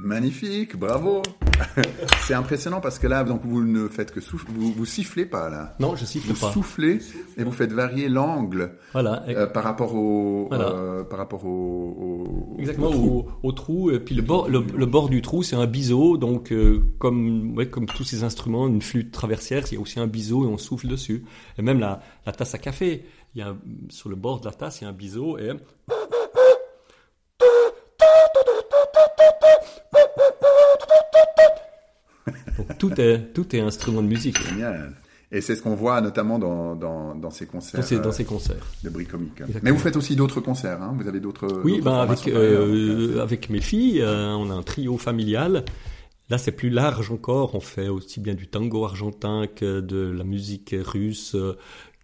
Magnifique, 0.01 0.77
bravo. 0.77 1.21
C'est 2.25 2.33
impressionnant 2.33 2.79
parce 2.79 2.99
que 2.99 3.07
là, 3.07 3.23
donc 3.25 3.41
vous 3.43 3.63
ne 3.63 3.89
faites 3.89 4.11
que 4.13 4.21
souffler, 4.21 4.53
vous, 4.55 4.71
vous 4.71 4.85
sifflez 4.85 5.25
pas 5.25 5.49
là. 5.49 5.75
Non, 5.79 5.95
je 5.97 6.05
siffle 6.05 6.31
Vous 6.31 6.39
pas. 6.39 6.51
soufflez 6.53 6.99
et 7.37 7.43
vous 7.43 7.51
faites 7.51 7.73
varier 7.73 8.07
l'angle 8.07 8.77
Voilà. 8.93 9.23
euh, 9.27 9.45
par 9.45 9.63
rapport 9.65 9.93
au, 9.95 10.47
Voilà. 10.47 10.69
euh, 10.69 11.03
par 11.03 11.19
rapport 11.19 11.45
au, 11.45 11.49
au- 12.55 12.59
Exactement, 12.59 12.87
au 12.87 12.91
trou. 12.93 13.25
au, 13.43 13.47
au 13.47 13.51
trou. 13.51 13.91
Et 13.91 13.99
puis 13.99 14.15
le 14.15 14.21
bord, 14.21 14.47
le, 14.47 14.61
le 14.61 14.85
bord 14.85 15.09
du 15.09 15.21
trou, 15.21 15.43
c'est 15.43 15.57
un 15.57 15.67
biseau. 15.67 16.17
Donc, 16.17 16.53
euh, 16.53 16.81
comme, 16.97 17.57
ouais, 17.57 17.67
comme 17.69 17.85
tous 17.87 18.05
ces 18.05 18.23
instruments, 18.23 18.67
une 18.67 18.81
flûte 18.81 19.11
traversière, 19.11 19.63
il 19.69 19.75
y 19.75 19.77
a 19.77 19.81
aussi 19.81 19.99
un 19.99 20.07
biseau 20.07 20.45
et 20.45 20.47
on 20.47 20.57
souffle 20.57 20.87
dessus. 20.87 21.25
Et 21.57 21.61
même 21.61 21.79
la, 21.79 21.99
la 22.25 22.31
tasse 22.31 22.55
à 22.55 22.57
café, 22.57 23.05
il 23.35 23.39
y 23.39 23.41
a 23.41 23.49
un- 23.49 23.57
sur 23.89 24.07
le 24.09 24.15
bord 24.15 24.39
de 24.39 24.45
la 24.45 24.53
tasse, 24.53 24.79
il 24.79 24.85
y 24.85 24.87
a 24.87 24.89
un 24.91 24.93
biseau 24.93 25.37
et 25.37 25.51
Donc, 32.57 32.68
tout 32.79 32.99
est 32.99 33.33
tout 33.33 33.55
est 33.55 33.59
instrument 33.59 34.01
de 34.01 34.07
musique 34.07 34.41
Génial. 34.49 34.95
Et 35.31 35.41
c'est 35.41 35.55
ce 35.55 35.61
qu'on 35.61 35.75
voit 35.75 36.01
notamment 36.01 36.39
dans, 36.39 36.75
dans, 36.75 37.13
dans 37.13 37.29
ces 37.29 37.45
concerts 37.45 37.79
dans 37.79 37.85
ces, 37.85 37.99
dans 37.99 38.09
euh, 38.09 38.11
ces 38.11 38.25
concerts. 38.25 38.65
de 38.83 38.89
bricomique. 38.89 39.43
Mais 39.61 39.69
vous 39.69 39.77
faites 39.77 39.95
aussi 39.95 40.15
d'autres 40.15 40.41
concerts, 40.41 40.81
hein 40.81 40.95
vous 40.99 41.07
avez 41.07 41.19
d'autres. 41.19 41.61
Oui, 41.63 41.81
ben 41.81 41.99
avec 41.99 42.27
euh, 42.27 43.21
avec 43.21 43.49
mes 43.51 43.61
filles, 43.61 44.01
euh, 44.01 44.31
on 44.31 44.49
a 44.49 44.53
un 44.53 44.63
trio 44.63 44.97
familial. 44.97 45.65
Là, 46.31 46.37
c'est 46.37 46.51
plus 46.51 46.69
large 46.69 47.11
encore. 47.11 47.55
On 47.55 47.59
fait 47.59 47.89
aussi 47.89 48.19
bien 48.19 48.33
du 48.33 48.47
tango 48.47 48.85
argentin 48.85 49.45
que 49.47 49.81
de 49.81 50.11
la 50.11 50.23
musique 50.23 50.75
russe, 50.79 51.35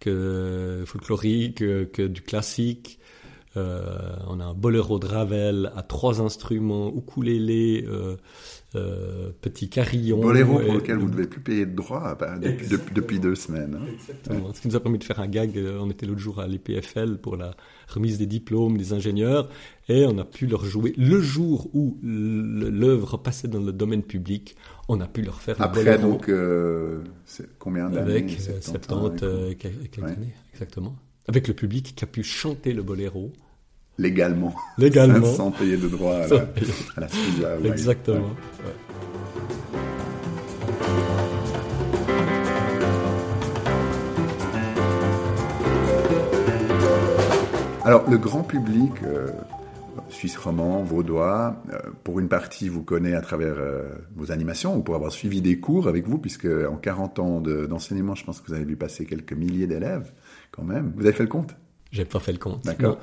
que 0.00 0.82
folklorique, 0.84 1.58
que, 1.58 1.84
que 1.84 2.02
du 2.02 2.22
classique. 2.22 2.98
Euh, 3.56 3.80
on 4.28 4.38
a 4.40 4.44
un 4.44 4.54
boléro 4.54 4.98
de 4.98 5.06
Ravel 5.06 5.72
à 5.74 5.82
trois 5.82 6.20
instruments, 6.20 6.92
ukulélé, 6.94 7.84
euh, 7.88 8.16
euh, 8.74 9.30
petit 9.40 9.70
carillon. 9.70 10.20
Boléro 10.20 10.58
pour 10.58 10.74
lequel 10.74 10.98
vous 10.98 11.06
ne 11.06 11.12
devez 11.12 11.26
plus 11.26 11.40
payer 11.40 11.64
de 11.64 11.74
droits 11.74 12.14
bah, 12.20 12.36
depuis, 12.38 12.68
depuis, 12.68 12.94
depuis 12.94 13.18
deux 13.20 13.34
semaines. 13.34 13.78
hein. 13.80 13.86
Exactement. 13.94 14.52
Ce 14.52 14.60
qui 14.60 14.68
nous 14.68 14.76
a 14.76 14.80
permis 14.80 14.98
de 14.98 15.04
faire 15.04 15.20
un 15.20 15.26
gag. 15.28 15.56
euh, 15.56 15.78
On 15.80 15.88
était 15.90 16.04
l'autre 16.04 16.20
jour 16.20 16.38
à 16.40 16.46
l'EPFL 16.46 17.16
pour 17.16 17.36
la 17.36 17.54
remise 17.88 18.18
des 18.18 18.26
diplômes 18.26 18.76
des 18.76 18.92
ingénieurs 18.92 19.48
et 19.88 20.04
on 20.04 20.18
a 20.18 20.24
pu 20.24 20.46
leur 20.46 20.64
jouer 20.64 20.92
le 20.98 21.20
jour 21.22 21.70
où 21.72 21.96
l'œuvre 22.02 23.16
passait 23.16 23.48
dans 23.48 23.60
le 23.60 23.72
domaine 23.72 24.02
public. 24.02 24.56
On 24.88 25.00
a 25.00 25.06
pu 25.06 25.22
leur 25.22 25.40
faire 25.40 25.60
un 25.60 25.64
Après, 25.64 25.82
boléro 25.84 26.10
donc, 26.12 26.30
combien 27.58 27.88
d'années? 27.88 28.10
avec 28.10 28.30
euh, 28.48 28.60
70, 28.60 28.86
70 28.86 29.24
euh, 29.24 29.54
quel- 29.58 29.72
quelques 29.90 30.04
Ouais. 30.06 30.12
années, 30.12 30.34
exactement. 30.52 30.94
Avec 31.28 31.48
le 31.48 31.54
public 31.54 31.94
qui 31.96 32.04
a 32.04 32.06
pu 32.06 32.22
chanter 32.22 32.72
le 32.72 32.82
boléro 32.82 33.32
Légalement. 33.98 34.54
légalement. 34.78 35.26
Sans 35.36 35.50
payer 35.50 35.76
de 35.76 35.88
droits 35.88 36.16
à 36.16 36.26
la, 36.28 36.36
à 36.96 37.00
la 37.00 37.56
ouais. 37.60 37.68
Exactement. 37.68 38.18
Ouais. 38.64 38.72
Alors, 47.84 48.08
le 48.10 48.18
grand 48.18 48.42
public, 48.42 48.90
euh, 49.04 49.28
suisse 50.08 50.36
romand, 50.36 50.82
vaudois, 50.82 51.62
euh, 51.72 51.78
pour 52.02 52.18
une 52.18 52.28
partie 52.28 52.68
vous 52.68 52.82
connaît 52.82 53.14
à 53.14 53.20
travers 53.20 53.54
euh, 53.58 53.84
vos 54.16 54.32
animations 54.32 54.76
ou 54.76 54.82
pour 54.82 54.96
avoir 54.96 55.12
suivi 55.12 55.40
des 55.40 55.60
cours 55.60 55.86
avec 55.86 56.06
vous, 56.08 56.18
puisque 56.18 56.46
en 56.68 56.76
40 56.76 57.18
ans 57.20 57.40
de- 57.40 57.66
d'enseignement, 57.66 58.16
je 58.16 58.24
pense 58.24 58.40
que 58.40 58.48
vous 58.48 58.54
avez 58.54 58.64
vu 58.64 58.76
passer 58.76 59.06
quelques 59.06 59.34
milliers 59.34 59.68
d'élèves 59.68 60.10
quand 60.50 60.64
même. 60.64 60.92
Vous 60.96 61.04
avez 61.06 61.12
fait 61.14 61.22
le 61.22 61.28
compte? 61.28 61.54
J'ai 61.92 62.04
pas 62.04 62.18
fait 62.20 62.32
le 62.32 62.38
compte. 62.38 62.64
D'accord. 62.64 62.98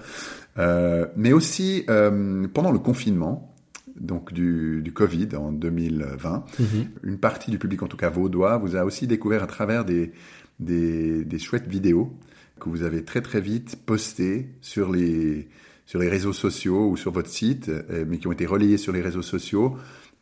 Euh, 0.57 1.07
mais 1.15 1.33
aussi, 1.33 1.83
euh, 1.89 2.45
pendant 2.53 2.71
le 2.71 2.79
confinement, 2.79 3.53
donc 3.99 4.33
du, 4.33 4.81
du 4.83 4.91
Covid 4.93 5.29
en 5.35 5.51
2020, 5.51 6.45
Mhm. 6.59 6.65
une 7.03 7.17
partie 7.17 7.51
du 7.51 7.57
public, 7.57 7.81
en 7.83 7.87
tout 7.87 7.97
cas 7.97 8.09
vaudois, 8.09 8.57
vous 8.57 8.75
a 8.75 8.83
aussi 8.83 9.07
découvert 9.07 9.43
à 9.43 9.47
travers 9.47 9.85
des, 9.85 10.11
des, 10.59 11.23
des 11.25 11.39
chouettes 11.39 11.67
vidéos 11.67 12.11
que 12.59 12.69
vous 12.69 12.83
avez 12.83 13.03
très 13.03 13.21
très 13.21 13.41
vite 13.41 13.77
postées 13.85 14.49
sur 14.61 14.91
les, 14.91 15.47
sur 15.85 15.99
les 15.99 16.09
réseaux 16.09 16.33
sociaux 16.33 16.87
ou 16.89 16.97
sur 16.97 17.11
votre 17.11 17.29
site, 17.29 17.69
euh, 17.69 18.05
mais 18.07 18.17
qui 18.19 18.27
ont 18.27 18.31
été 18.31 18.45
relayées 18.45 18.77
sur 18.77 18.93
les 18.93 19.01
réseaux 19.01 19.21
sociaux 19.23 19.75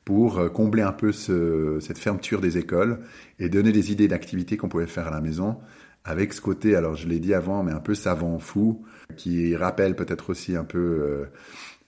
pour 0.05 0.51
combler 0.51 0.81
un 0.81 0.91
peu 0.93 1.11
ce, 1.11 1.77
cette 1.79 1.99
fermeture 1.99 2.41
des 2.41 2.57
écoles 2.57 3.01
et 3.37 3.49
donner 3.49 3.71
des 3.71 3.91
idées 3.91 4.07
d'activités 4.07 4.57
qu'on 4.57 4.67
pouvait 4.69 4.87
faire 4.87 5.07
à 5.07 5.11
la 5.11 5.21
maison 5.21 5.57
avec 6.03 6.33
ce 6.33 6.41
côté, 6.41 6.75
alors 6.75 6.95
je 6.95 7.07
l'ai 7.07 7.19
dit 7.19 7.33
avant, 7.33 7.63
mais 7.63 7.71
un 7.71 7.79
peu 7.79 7.93
savant 7.95 8.39
fou, 8.39 8.83
qui 9.17 9.55
rappelle 9.55 9.95
peut-être 9.95 10.29
aussi 10.31 10.55
un 10.55 10.63
peu 10.63 10.79
euh, 10.79 11.25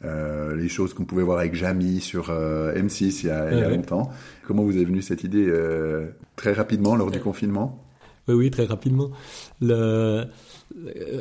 euh, 0.05 0.55
les 0.55 0.67
choses 0.67 0.93
qu'on 0.93 1.05
pouvait 1.05 1.23
voir 1.23 1.39
avec 1.39 1.55
Jamie 1.55 2.01
sur 2.01 2.29
euh, 2.29 2.73
M6 2.75 3.21
il 3.23 3.27
y 3.27 3.29
a, 3.29 3.51
il 3.51 3.57
y 3.57 3.61
a 3.61 3.63
Ouais, 3.63 3.71
ouais. 3.71 3.75
longtemps. 3.77 4.11
Comment 4.45 4.63
vous 4.63 4.77
est 4.77 4.83
venue 4.83 5.01
cette 5.01 5.23
idée 5.23 5.45
euh, 5.47 6.07
très 6.35 6.51
rapidement 6.53 6.95
lors 6.95 7.09
du 7.09 7.19
confinement? 7.19 7.83
Oui, 8.27 8.35
oui, 8.35 8.51
très 8.51 8.65
rapidement. 8.65 9.11
Le, 9.61 10.25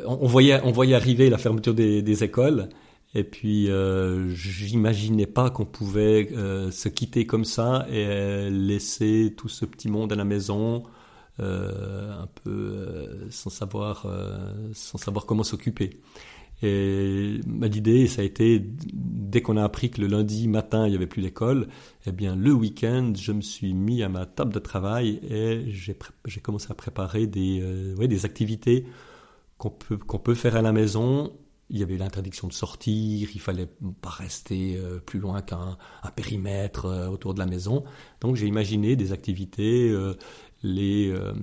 on, 0.05 0.27
voyait, 0.27 0.59
on 0.63 0.71
voyait 0.71 0.95
arriver 0.95 1.29
la 1.29 1.37
fermeture 1.37 1.73
des, 1.73 2.01
des 2.01 2.23
écoles. 2.23 2.69
Et 3.15 3.23
puis, 3.23 3.69
j'imaginais 4.33 5.27
pas 5.27 5.49
qu'on 5.51 5.65
pouvait 5.65 6.29
se 6.71 6.89
quitter 6.89 7.25
comme 7.27 7.45
ça 7.45 7.85
et 7.91 8.49
laisser 8.49 9.33
tout 9.37 9.49
ce 9.49 9.65
petit 9.65 9.87
monde 9.89 10.11
à 10.13 10.15
la 10.15 10.23
maison, 10.23 10.83
un 11.39 12.27
peu 12.43 12.51
euh, 12.51 13.29
sans 13.29 13.49
savoir, 13.49 14.05
euh, 14.05 14.53
sans 14.73 14.97
savoir 14.97 15.25
comment 15.25 15.43
s'occuper. 15.43 15.99
Et 16.61 17.41
l'idée, 17.61 18.07
ça 18.07 18.21
a 18.21 18.25
été, 18.25 18.63
dès 18.93 19.41
qu'on 19.41 19.57
a 19.57 19.63
appris 19.63 19.89
que 19.89 19.99
le 19.99 20.07
lundi 20.07 20.47
matin, 20.47 20.87
il 20.87 20.91
n'y 20.91 20.95
avait 20.95 21.07
plus 21.07 21.21
d'école, 21.21 21.67
eh 22.05 22.13
bien, 22.13 22.37
le 22.37 22.53
week-end, 22.53 23.11
je 23.17 23.33
me 23.33 23.41
suis 23.41 23.73
mis 23.73 24.01
à 24.01 24.07
ma 24.07 24.25
table 24.25 24.53
de 24.53 24.59
travail 24.59 25.19
et 25.29 25.65
j'ai 25.73 26.39
commencé 26.39 26.67
à 26.69 26.73
préparer 26.73 27.27
des, 27.27 27.59
euh, 27.61 28.07
des 28.07 28.25
activités 28.25 28.85
qu'on 29.57 29.71
peut, 29.71 29.97
qu'on 29.97 30.19
peut 30.19 30.35
faire 30.35 30.55
à 30.55 30.61
la 30.61 30.71
maison. 30.71 31.33
Il 31.69 31.79
y 31.79 31.83
avait 31.83 31.97
l'interdiction 31.97 32.47
de 32.47 32.53
sortir, 32.53 33.29
il 33.33 33.39
fallait 33.39 33.69
pas 34.01 34.09
rester 34.09 34.77
euh, 34.77 34.99
plus 34.99 35.19
loin 35.19 35.41
qu'un 35.41 35.77
un 36.03 36.11
périmètre 36.11 36.85
euh, 36.85 37.07
autour 37.07 37.33
de 37.33 37.39
la 37.39 37.45
maison. 37.45 37.83
Donc 38.21 38.35
j'ai 38.35 38.47
imaginé 38.47 38.95
des 38.95 39.11
activités, 39.11 39.89
euh, 39.89 40.13
les, 40.63 41.09
euh, 41.09 41.33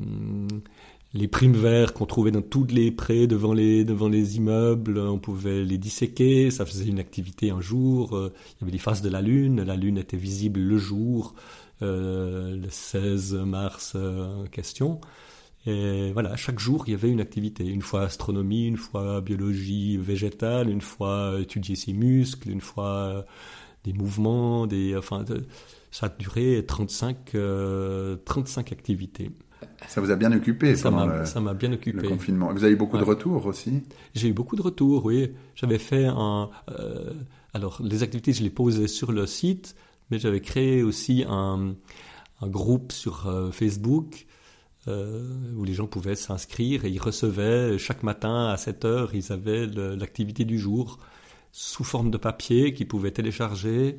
les 1.14 1.28
primes 1.28 1.54
verts 1.54 1.92
qu'on 1.92 2.06
trouvait 2.06 2.30
dans 2.30 2.42
toutes 2.42 2.72
les 2.72 2.90
prés 2.90 3.26
devant 3.26 3.52
les, 3.52 3.84
devant 3.84 4.08
les 4.08 4.36
immeubles, 4.36 4.98
on 4.98 5.18
pouvait 5.18 5.64
les 5.64 5.78
disséquer, 5.78 6.50
ça 6.50 6.66
faisait 6.66 6.86
une 6.86 6.98
activité 6.98 7.50
un 7.50 7.60
jour. 7.60 8.16
euh, 8.16 8.32
il 8.56 8.62
y 8.62 8.64
avait 8.64 8.72
les 8.72 8.78
faces 8.78 9.02
de 9.02 9.08
la 9.10 9.20
Lune, 9.22 9.62
la 9.62 9.76
Lune 9.76 9.98
était 9.98 10.16
visible 10.16 10.60
le 10.60 10.78
jour, 10.78 11.34
euh, 11.82 12.56
le 12.56 12.68
16 12.70 13.34
mars 13.34 13.94
en 13.96 14.44
question. 14.46 15.00
Et 15.66 16.10
voilà, 16.12 16.36
chaque 16.36 16.58
jour, 16.58 16.84
il 16.86 16.92
y 16.92 16.94
avait 16.94 17.10
une 17.10 17.20
activité. 17.20 17.66
Une 17.66 17.82
fois 17.82 18.02
astronomie, 18.04 18.66
une 18.66 18.78
fois 18.78 19.20
biologie 19.20 19.98
végétale, 19.98 20.70
une 20.70 20.80
fois 20.80 21.36
étudier 21.38 21.76
ses 21.76 21.92
muscles, 21.92 22.50
une 22.50 22.62
fois 22.62 23.26
des 23.84 23.92
mouvements, 23.92 24.66
des, 24.66 24.96
enfin, 24.96 25.25
ça 25.90 26.06
a 26.06 26.08
duré 26.08 26.64
35, 26.66 27.34
euh, 27.34 28.16
35 28.25 28.72
activités. 28.72 29.30
Ça 29.88 30.00
vous 30.00 30.10
a 30.10 30.16
bien 30.16 30.32
occupé 30.32 30.75
Ça 30.76 30.90
pendant 30.90 31.06
le, 31.06 31.25
ça 31.26 31.40
m'a 31.40 31.52
bien 31.54 31.68
le 31.70 31.75
occupé. 31.76 32.06
confinement. 32.08 32.52
Vous 32.52 32.64
avez 32.64 32.72
eu 32.72 32.76
beaucoup 32.76 32.99
de 32.99 33.04
retours 33.04 33.46
aussi? 33.46 33.82
J'ai 34.14 34.28
eu 34.28 34.32
beaucoup 34.32 34.56
de 34.56 34.62
retours, 34.62 35.04
oui. 35.04 35.32
J'avais 35.54 35.78
fait 35.78 36.06
un. 36.06 36.50
euh, 36.70 37.12
alors, 37.52 37.80
les 37.82 38.02
activités, 38.02 38.32
je 38.32 38.42
les 38.42 38.50
posais 38.50 38.87
sur 38.88 39.12
le 39.12 39.26
site, 39.26 39.75
mais 40.10 40.18
j'avais 40.18 40.40
créé 40.40 40.82
aussi 40.82 41.25
un, 41.28 41.75
un 42.40 42.46
groupe 42.49 42.92
sur 42.92 43.26
euh, 43.26 43.50
Facebook 43.50 44.26
euh, 44.88 45.52
où 45.56 45.64
les 45.64 45.75
gens 45.75 45.87
pouvaient 45.87 46.14
s'inscrire 46.16 46.84
et 46.84 46.90
ils 46.90 47.00
recevaient 47.00 47.76
chaque 47.76 48.02
matin 48.02 48.46
à 48.49 48.56
7 48.56 48.84
heures, 48.87 49.14
ils 49.14 49.30
avaient 49.32 49.66
le- 49.66 49.94
l'activité 49.94 50.44
du 50.44 50.58
jour 50.58 50.99
sous 51.52 51.85
forme 51.85 52.11
de 52.11 52.19
papier 52.19 52.73
qu'ils 52.75 52.88
pouvaient 52.88 53.11
télécharger. 53.11 53.99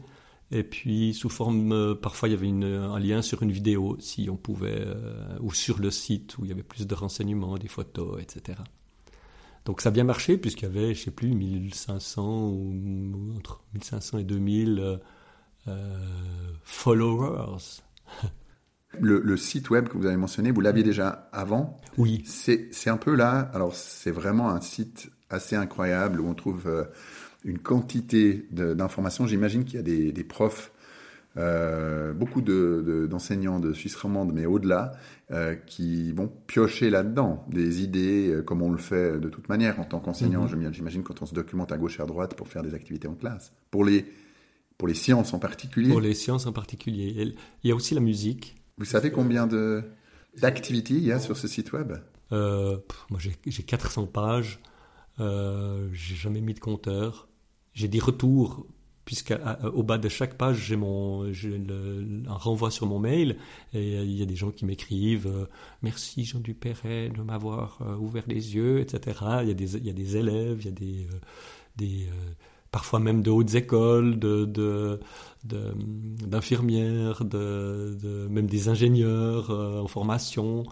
Et 0.54 0.64
puis 0.64 1.14
sous 1.14 1.30
forme, 1.30 1.72
euh, 1.72 1.96
parfois 1.96 2.28
il 2.28 2.34
y 2.34 2.36
avait 2.36 2.48
une- 2.48 2.64
un 2.66 3.00
lien 3.00 3.22
sur 3.22 3.42
une 3.42 3.52
vidéo, 3.52 3.96
si 4.00 4.30
on 4.30 4.36
pouvait, 4.36 4.84
euh, 4.86 5.38
ou 5.40 5.54
sur 5.54 5.80
le 5.80 5.92
site 5.92 6.38
où 6.38 6.44
il 6.46 6.50
y 6.50 6.52
avait 6.52 6.64
plus 6.64 6.86
de 6.88 6.94
renseignements, 6.96 7.58
des 7.58 7.70
photos, 7.70 8.22
etc. 8.22 8.58
Donc 9.66 9.80
ça 9.82 9.90
a 9.90 9.92
bien 9.92 10.04
marché 10.04 10.38
puisqu'il 10.38 10.64
y 10.66 10.68
avait, 10.68 10.94
je 10.94 11.04
sais 11.04 11.12
plus, 11.12 11.30
1500 11.34 12.50
ou 12.50 13.34
entre 13.38 13.62
1500 13.74 14.18
et 14.18 14.24
2000 14.26 15.00
euh, 15.68 15.98
followers. 16.64 17.82
le, 19.00 19.20
le 19.22 19.38
site 19.38 19.70
web 19.70 19.88
que 19.88 19.98
vous 19.98 20.06
avez 20.06 20.18
mentionné, 20.18 20.52
vous 20.52 20.62
l'aviez 20.62 20.84
déjà 20.84 21.30
avant 21.32 21.78
Oui, 21.98 22.24
C'est 22.26 22.68
c'est 22.74 22.90
un 22.90 22.98
peu 22.98 23.16
là, 23.16 23.50
alors 23.54 23.74
c'est 23.74 24.12
vraiment 24.12 24.50
un 24.50 24.62
site 24.62 25.12
assez 25.30 25.56
incroyable 25.56 26.20
où 26.20 26.28
on 26.28 26.34
trouve 26.34 26.68
une 27.44 27.60
quantité 27.60 28.46
d'informations. 28.52 29.26
J'imagine 29.28 29.64
qu'il 29.66 29.76
y 29.76 29.80
a 29.80 29.84
des, 29.84 30.12
des 30.12 30.24
profs, 30.24 30.72
euh, 31.38 32.14
beaucoup 32.14 32.42
de- 32.42 32.84
de- 32.86 33.08
d'enseignants 33.08 33.60
de, 33.60 33.72
Suisse 33.74 33.96
romande, 33.96 34.34
mais 34.34 34.46
au-delà, 34.46 34.92
euh, 35.32 35.56
qui 35.56 36.12
vont 36.12 36.28
piocher 36.48 36.90
là-dedans 36.90 37.46
des 37.50 37.82
idées, 37.84 38.28
euh, 38.30 38.42
comme 38.42 38.62
on 38.62 38.70
le 38.72 38.78
fait 38.78 39.18
de 39.20 39.30
toute 39.30 39.48
manière 39.48 39.80
en 39.80 39.86
tant 39.86 40.00
qu'enseignant. 40.02 40.44
Mhm. 40.44 40.74
J'imagine- 40.74 41.04
quand 41.04 41.22
on 41.22 41.26
se 41.26 41.34
documente 41.34 41.72
à 41.72 41.78
gauche 41.78 42.00
et 42.00 42.04
à 42.04 42.06
droite 42.06 42.36
pour 42.36 42.48
faire 42.50 42.64
des 42.64 42.74
activités 42.74 43.08
en 43.08 43.16
classe. 43.16 43.54
Pour 43.72 43.86
les 43.86 44.06
pour 44.78 44.88
les 44.88 44.94
sciences 44.96 45.32
en 45.36 45.38
particulier. 45.40 45.90
Pour 45.92 46.02
les 46.02 46.16
sciences 46.16 46.48
en 46.48 46.52
particulier. 46.54 47.34
Il 47.64 47.70
y 47.70 47.72
a 47.72 47.76
aussi 47.76 47.94
la 47.94 48.02
musique. 48.02 48.56
Vous 48.80 48.86
savez 48.86 49.12
combien 49.12 49.46
de 49.46 49.84
d'activités 50.42 50.96
il 50.96 51.04
y 51.04 51.12
a 51.12 51.20
sur 51.20 51.38
ce 51.38 51.48
site 51.48 51.72
web? 51.72 51.94
Moi, 52.32 53.20
j'ai 53.20 53.64
400 53.64 54.08
pages. 54.08 54.60
J'ai 55.20 56.16
jamais 56.16 56.42
mis 56.42 56.54
de 56.56 56.60
compteur. 56.60 57.28
J'ai 57.74 57.88
des 57.88 58.00
retours 58.00 58.66
puisqu'au 59.06 59.84
bas 59.84 59.98
de 59.98 60.10
chaque 60.10 60.38
page, 60.38 60.58
j'ai 60.68 60.76
mon, 60.76 61.26
un 61.26 62.34
renvoi 62.34 62.72
sur 62.72 62.86
mon 62.86 63.00
mail 63.00 63.38
et 63.74 63.96
il 63.96 64.18
y 64.18 64.22
a 64.22 64.26
des 64.26 64.36
gens 64.36 64.52
qui 64.52 64.66
m'écrivent 64.66 65.28
euh, 65.28 65.50
Merci 65.82 66.24
Jean 66.24 66.40
Dupéret 66.40 67.10
de 67.10 67.22
m'avoir 67.22 67.80
euh, 67.82 67.96
ouvert 67.98 68.24
les 68.28 68.56
yeux, 68.56 68.80
etc. 68.80 69.20
Il 69.42 69.48
y 69.48 69.52
a 69.52 69.54
des, 69.54 69.76
il 69.78 69.86
y 69.86 69.90
a 69.90 69.94
des 69.94 70.18
élèves, 70.18 70.60
il 70.62 70.66
y 70.66 70.70
a 70.70 70.72
des, 70.72 71.08
euh, 71.12 71.20
des 71.78 72.10
parfois 72.72 73.00
même 73.00 73.22
de 73.22 73.32
hautes 73.32 73.56
écoles, 73.56 74.18
de, 74.20 75.00
d'infirmières, 75.44 77.26
de, 77.26 77.98
de, 78.02 78.28
même 78.30 78.48
des 78.48 78.70
ingénieurs 78.70 79.50
en 79.50 79.88
formation. 79.88 80.64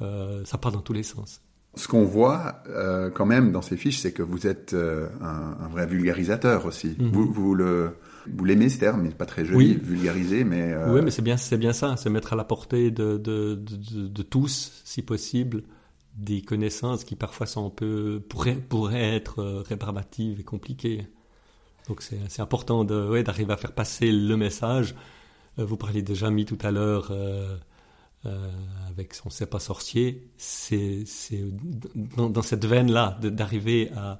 ça 0.00 0.58
part 0.60 0.72
dans 0.72 0.80
tous 0.80 0.94
les 0.94 1.04
sens. 1.04 1.40
Ce 1.76 1.88
qu'on 1.88 2.04
voit 2.04 2.62
euh, 2.68 3.10
quand 3.10 3.26
même 3.26 3.52
dans 3.52 3.62
ces 3.62 3.76
fiches, 3.76 3.98
c'est 3.98 4.12
que 4.12 4.22
vous 4.22 4.46
êtes 4.46 4.74
euh, 4.74 5.08
un, 5.20 5.56
un, 5.64 5.68
vrai 5.68 5.86
vulgarisateur 5.86 6.66
aussi. 6.66 6.96
Mhm. 6.98 7.10
Vous, 7.10 7.32
vous 7.32 7.54
le 7.54 7.96
vous 8.26 8.44
l'aimez 8.44 8.70
ce 8.70 8.78
terme, 8.78 9.00
il 9.04 9.08
n'est 9.08 9.14
pas 9.14 9.26
très 9.26 9.44
joli, 9.44 9.74
vulgariser, 9.74 10.44
mais 10.44 10.72
euh... 10.72 10.94
oui, 10.94 11.00
mais 11.04 11.10
c'est 11.10 11.20
bien 11.20 11.36
c'est 11.36 11.58
bien 11.58 11.74
ça, 11.74 11.96
se 11.98 12.08
mettre 12.08 12.32
à 12.32 12.36
la 12.36 12.44
portée 12.44 12.90
de 12.90 13.18
de, 13.18 13.54
de, 13.54 14.06
de, 14.08 14.22
tous, 14.22 14.80
si 14.84 15.02
possible, 15.02 15.62
des 16.16 16.40
connaissances 16.40 17.04
qui 17.04 17.16
parfois 17.16 17.46
sont 17.46 17.66
un 17.66 17.70
peu 17.70 18.22
pourraient 18.28 18.54
pourraient 18.54 19.14
être 19.14 19.62
réparbatives 19.68 20.40
et 20.40 20.44
compliquées. 20.44 21.06
Donc 21.88 22.00
c'est 22.00 22.40
important 22.40 22.84
de 22.84 23.10
ouais, 23.10 23.22
d'arriver 23.22 23.52
à 23.52 23.58
faire 23.58 23.72
passer 23.72 24.10
le 24.10 24.36
message. 24.36 24.94
Vous 25.58 25.76
parliez 25.76 26.02
déjà 26.02 26.30
mis 26.30 26.46
tout 26.46 26.58
à 26.62 26.70
l'heure. 26.70 27.08
Euh, 27.10 27.56
avec 28.88 29.14
son 29.14 29.30
C'est 29.30 29.46
pas 29.46 29.58
sorcier, 29.58 30.28
c'est 30.36 31.04
dans, 31.94 32.30
dans, 32.30 32.42
cette 32.42 32.64
veine-là 32.64 33.18
d'arriver 33.22 33.90
à, 33.96 34.18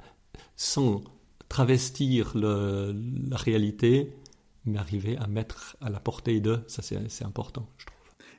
sans 0.57 1.03
travestir 1.49 2.33
le, 2.35 2.95
la 3.29 3.37
réalité, 3.37 4.13
mais 4.65 4.79
arriver 4.79 5.17
à 5.19 5.27
mettre 5.27 5.77
à 5.81 5.91
la 5.91 6.01
portée 6.01 6.41
de, 6.41 6.61
ça 6.67 6.83
c'est 6.83 7.25
important, 7.25 7.69
je 7.79 7.87
trouve. 7.87 7.95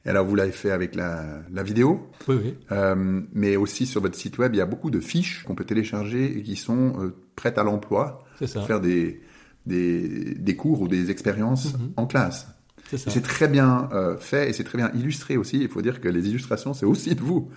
Et 0.05 0.09
alors 0.09 0.25
vous 0.25 0.35
l'avez 0.35 0.51
fait 0.51 0.71
avec 0.71 0.95
la, 0.95 1.41
la 1.51 1.63
vidéo, 1.63 2.09
oui, 2.27 2.35
oui. 2.43 2.53
Euh, 2.71 3.21
mais 3.33 3.55
aussi 3.55 3.85
sur 3.85 4.01
votre 4.01 4.15
site 4.15 4.37
web, 4.37 4.53
il 4.53 4.57
y 4.57 4.61
a 4.61 4.65
beaucoup 4.65 4.91
de 4.91 4.99
fiches 4.99 5.43
qu'on 5.43 5.55
peut 5.55 5.65
télécharger 5.65 6.37
et 6.37 6.43
qui 6.43 6.55
sont 6.55 7.01
euh, 7.01 7.15
prêtes 7.35 7.57
à 7.57 7.63
l'emploi, 7.63 8.23
pour 8.37 8.67
faire 8.67 8.81
des, 8.81 9.21
des, 9.65 10.35
des, 10.35 10.55
cours 10.55 10.81
ou 10.81 10.87
des 10.87 11.09
expériences 11.09 11.73
mm-hmm. 11.73 11.91
en 11.97 12.05
classe. 12.05 12.47
C'est 12.91 13.21
très 13.21 13.47
bien 13.47 13.89
euh, 13.93 14.17
fait 14.17 14.49
et 14.49 14.53
c'est 14.53 14.63
très 14.63 14.77
bien 14.77 14.91
illustré 14.93 15.37
aussi. 15.37 15.59
Il 15.59 15.69
faut 15.69 15.81
dire 15.81 16.01
que 16.01 16.07
les 16.07 16.27
illustrations, 16.27 16.73
c'est 16.73 16.85
aussi 16.85 17.15
de 17.15 17.21
vous. 17.21 17.49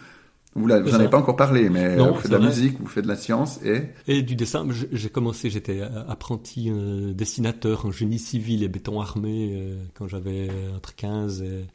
Vous 0.54 0.66
n'en 0.66 0.74
avez 0.74 1.08
pas 1.08 1.18
encore 1.18 1.36
parlé, 1.36 1.68
mais 1.68 1.96
vous 1.96 2.14
faites 2.14 2.30
de 2.30 2.36
la 2.36 2.44
musique, 2.44 2.80
vous 2.80 2.86
faites 2.86 3.04
de 3.04 3.08
la 3.08 3.16
science 3.16 3.60
et... 3.64 3.82
Et 4.08 4.22
du 4.22 4.34
dessin, 4.34 4.66
j'ai 4.90 5.10
commencé, 5.10 5.50
j'étais 5.50 5.82
apprenti 6.08 6.70
euh, 6.70 7.12
dessinateur 7.12 7.86
en 7.86 7.92
génie 7.92 8.18
civil 8.18 8.64
et 8.64 8.68
béton 8.68 9.00
armé 9.00 9.52
euh, 9.52 9.76
quand 9.94 10.08
j'avais 10.08 10.48
entre 10.74 10.96
15 10.96 11.42
et, 11.42 11.66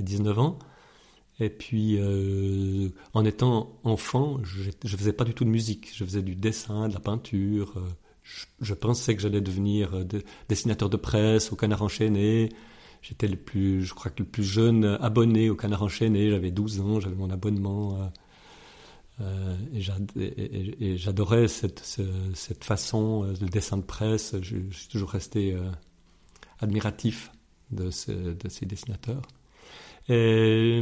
19 0.00 0.38
ans. 0.38 0.58
Et 1.38 1.50
puis, 1.50 1.98
en 3.14 3.24
étant 3.24 3.78
enfant, 3.84 4.38
je 4.42 4.70
ne 4.70 4.96
faisais 4.96 5.12
pas 5.12 5.24
du 5.24 5.34
tout 5.34 5.44
de 5.44 5.50
musique. 5.50 5.90
Je 5.94 6.04
faisais 6.04 6.22
du 6.22 6.34
dessin, 6.34 6.88
de 6.88 6.94
la 6.94 7.00
peinture. 7.00 7.74
Je, 8.22 8.44
je, 8.60 8.74
pensais 8.74 9.16
que 9.16 9.22
j'allais 9.22 9.40
devenir 9.40 10.04
dessinateur 10.48 10.88
de 10.88 10.96
presse 10.96 11.52
au 11.52 11.56
canard 11.56 11.82
enchaîné. 11.82 12.50
J'étais 13.02 13.26
le 13.26 13.36
plus, 13.36 13.84
je 13.84 13.94
crois 13.94 14.12
que 14.12 14.22
le 14.22 14.28
plus 14.28 14.44
jeune 14.44 14.84
abonné 15.00 15.50
au 15.50 15.56
Canard 15.56 15.82
enchaîné. 15.82 16.30
J'avais 16.30 16.52
12 16.52 16.80
ans, 16.80 17.00
j'avais 17.00 17.16
mon 17.16 17.30
abonnement. 17.30 18.00
Euh, 18.00 18.06
euh 19.20 19.56
et 20.16 20.96
j'adorais 20.96 21.48
cette, 21.48 21.80
cette, 22.34 22.64
façon 22.64 23.24
euh, 23.24 23.32
de 23.34 23.46
dessin 23.46 23.76
de 23.76 23.82
presse. 23.82 24.36
Je, 24.40 24.56
suis 24.70 24.88
toujours 24.88 25.10
resté 25.10 25.52
euh, 25.52 25.68
admiratif 26.60 27.32
de, 27.72 27.86
de, 27.86 28.48
ces 28.48 28.66
dessinateurs. 28.66 29.22
Et 30.08 30.80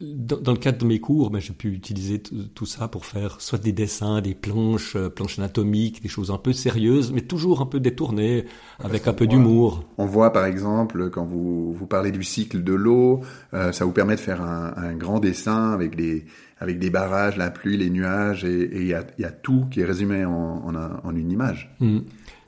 dans, 0.00 0.52
le 0.52 0.58
cadre 0.58 0.78
de 0.78 0.86
mes 0.86 0.98
cours, 0.98 1.30
ben, 1.30 1.40
j'ai 1.40 1.52
pu 1.52 1.68
utiliser 1.72 2.22
tout 2.54 2.64
ça 2.64 2.88
pour 2.88 3.04
faire 3.04 3.40
soit 3.40 3.58
des 3.58 3.72
dessins, 3.72 4.22
des 4.22 4.34
planches, 4.34 4.96
euh, 4.96 5.10
planches 5.10 5.38
anatomiques, 5.38 6.02
des 6.02 6.08
choses 6.08 6.30
un 6.30 6.38
peu 6.38 6.52
sérieuses, 6.52 7.12
mais 7.12 7.20
toujours 7.20 7.60
un 7.60 7.66
peu 7.66 7.80
détournées, 7.80 8.46
avec 8.78 9.06
un 9.06 9.12
peu 9.12 9.26
d'humour. 9.26 9.84
On 9.98 10.06
voit 10.06 10.32
par 10.32 10.46
exemple, 10.46 11.10
quand 11.10 11.26
vous, 11.26 11.74
vous 11.74 11.86
parlez 11.86 12.12
du 12.12 12.22
cycle 12.22 12.62
de 12.62 12.72
l'eau, 12.72 13.20
euh, 13.52 13.72
ça 13.72 13.84
vous 13.84 13.92
permet 13.92 14.14
de 14.14 14.20
faire 14.20 14.40
un, 14.40 14.72
un, 14.76 14.94
grand 14.94 15.20
dessin 15.20 15.72
avec 15.72 15.96
des, 15.96 16.24
avec 16.58 16.78
des 16.78 16.88
barrages, 16.88 17.36
la 17.36 17.50
pluie, 17.50 17.76
les 17.76 17.90
nuages, 17.90 18.44
et 18.44 18.70
il 18.72 18.86
y 18.86 18.94
a, 18.94 19.04
y 19.18 19.24
a, 19.24 19.32
tout 19.32 19.66
qui 19.70 19.80
est 19.80 19.84
résumé 19.84 20.24
en, 20.24 20.32
en, 20.32 20.74
en 20.74 21.14
une 21.14 21.30
image. 21.30 21.74
Mmh. 21.80 21.98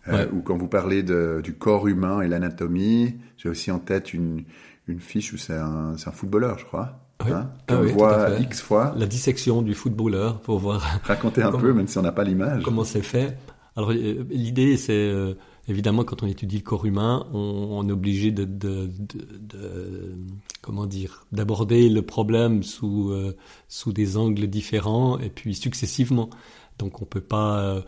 Euh, 0.09 0.27
Ou 0.33 0.41
quand 0.41 0.57
vous 0.57 0.69
parlez 0.69 1.03
de, 1.03 1.41
du 1.45 1.55
corps 1.55 1.87
humain 1.87 2.23
et 2.23 2.29
l'anatomie, 2.29 3.15
j'ai 3.37 3.49
aussi 3.49 3.71
en 3.71 3.79
tête 3.79 4.15
une, 4.15 4.45
une 4.88 5.01
fiche 5.01 5.33
où 5.33 5.37
c'est 5.37 5.55
un, 5.55 5.95
un 5.95 6.11
footballeur, 6.12 6.59
je 6.59 6.65
crois. 6.65 6.99
Hein, 7.30 7.50
ah 7.68 7.76
voit 7.76 8.38
X 8.40 8.61
fois. 8.61 8.94
La 8.96 9.06
dissection 9.06 9.62
du 9.62 9.74
footballeur 9.74 10.40
pour 10.40 10.58
voir. 10.58 11.00
Raconter 11.04 11.42
un 11.42 11.52
peu, 11.52 11.72
même 11.72 11.87
si 11.87 11.98
on 11.98 12.02
n'a 12.02 12.12
pas 12.12 12.24
l'image. 12.24 12.62
Comment 12.62 12.85
c'est 12.85 13.02
fait. 13.02 13.37
Alors 13.76 13.90
euh, 13.90 14.24
l'idée, 14.30 14.76
c'est 14.76 14.92
euh, 14.92 15.35
évidemment 15.68 16.04
quand 16.04 16.22
on 16.22 16.26
étudie 16.26 16.58
le 16.58 16.62
corps 16.62 16.85
humain, 16.85 17.26
on, 17.32 17.88
est 17.88 17.92
obligé 17.92 18.30
de, 18.30 18.44
de, 18.44 18.90
de, 19.40 20.14
comment 20.61 20.87
dire, 20.87 21.24
d'aborder 21.32 21.88
le 21.88 22.02
problème 22.02 22.62
sous 22.62 23.11
euh, 23.11 23.37
sous 23.68 23.92
des 23.92 24.16
angles 24.16 24.46
différents 24.48 25.18
et 25.18 25.30
puis 25.30 25.54
successivement. 25.54 26.28
Donc 26.78 27.00
on 27.00 27.04
peut 27.04 27.20
pas 27.22 27.61
euh, 27.61 27.80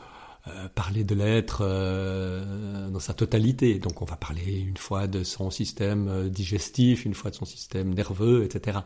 parler 0.74 1.04
de 1.04 1.14
l'être 1.14 1.62
euh, 1.62 2.90
dans 2.90 3.00
sa 3.00 3.14
totalité. 3.14 3.78
Donc 3.78 4.02
on 4.02 4.04
va 4.04 4.16
parler 4.16 4.60
une 4.60 4.76
fois 4.76 5.06
de 5.06 5.24
son 5.24 5.50
système 5.50 6.08
euh, 6.08 6.28
digestif, 6.28 7.06
une 7.06 7.14
fois 7.14 7.30
de 7.30 7.36
son 7.36 7.46
système 7.46 7.94
nerveux, 7.94 8.44
etc. 8.44 8.80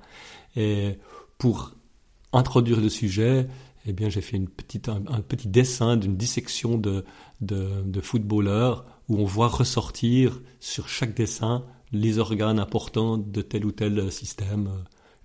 Et 0.55 0.99
pour 1.37 1.75
introduire 2.33 2.81
le 2.81 2.89
sujet, 2.89 3.49
eh 3.87 3.93
bien 3.93 4.09
j'ai 4.09 4.21
fait 4.21 4.37
une 4.37 4.49
petite, 4.49 4.89
un, 4.89 5.21
petit 5.21 5.49
dessin 5.49 5.97
d'une 5.97 6.17
dissection 6.17 6.79
de, 6.79 7.05
de, 7.41 7.83
de 7.85 8.01
footballeurs 8.01 8.85
où 9.09 9.19
on 9.19 9.25
voit 9.25 9.49
ressortir 9.49 10.41
sur 10.61 10.89
chaque 10.89 11.15
dessin 11.15 11.65
les 11.91 12.19
organes 12.19 12.61
importants 12.61 13.19
de 13.19 13.43
tel 13.43 13.65
ou 13.65 13.73
tel 13.73 14.13
système. 14.13 14.69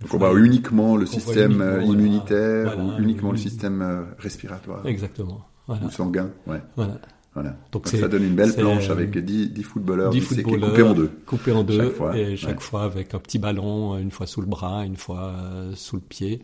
Donc 0.02 0.14
on 0.14 0.18
voit 0.18 0.34
uniquement 0.34 0.96
le 0.96 1.06
système 1.06 1.84
immunitaire 1.86 2.80
ou 2.80 3.00
uniquement 3.00 3.32
le 3.32 3.38
système 3.38 4.08
respiratoire. 4.18 4.88
Exactement. 4.88 5.46
Ou 5.68 5.90
sanguin, 5.90 6.30
ouais. 6.48 6.62
Voilà. 6.76 7.00
Voilà. 7.34 7.58
Donc, 7.72 7.88
ça 7.88 8.08
donne 8.08 8.24
une 8.24 8.36
belle 8.36 8.54
planche 8.54 8.90
avec 8.90 9.18
10, 9.18 9.50
10 9.50 9.64
footballeurs, 9.64 10.12
10 10.12 10.22
footballeurs 10.22 10.70
coupés 10.70 10.84
en 10.84 10.94
deux. 10.94 11.12
Coupés 11.26 11.52
en 11.52 11.64
deux, 11.64 11.78
chaque 11.80 11.94
fois, 11.94 12.18
et 12.18 12.38
chaque 12.38 12.62
fois 12.62 12.84
avec 12.84 13.16
un 13.16 13.20
petit 13.20 13.40
ballon, 13.40 13.98
une 13.98 14.12
fois 14.12 14.28
sous 14.28 14.42
le 14.42 14.46
bras, 14.46 14.86
une 14.86 14.98
fois 14.98 15.34
euh, 15.36 15.74
sous 15.74 15.96
le 15.96 16.02
pied. 16.02 16.44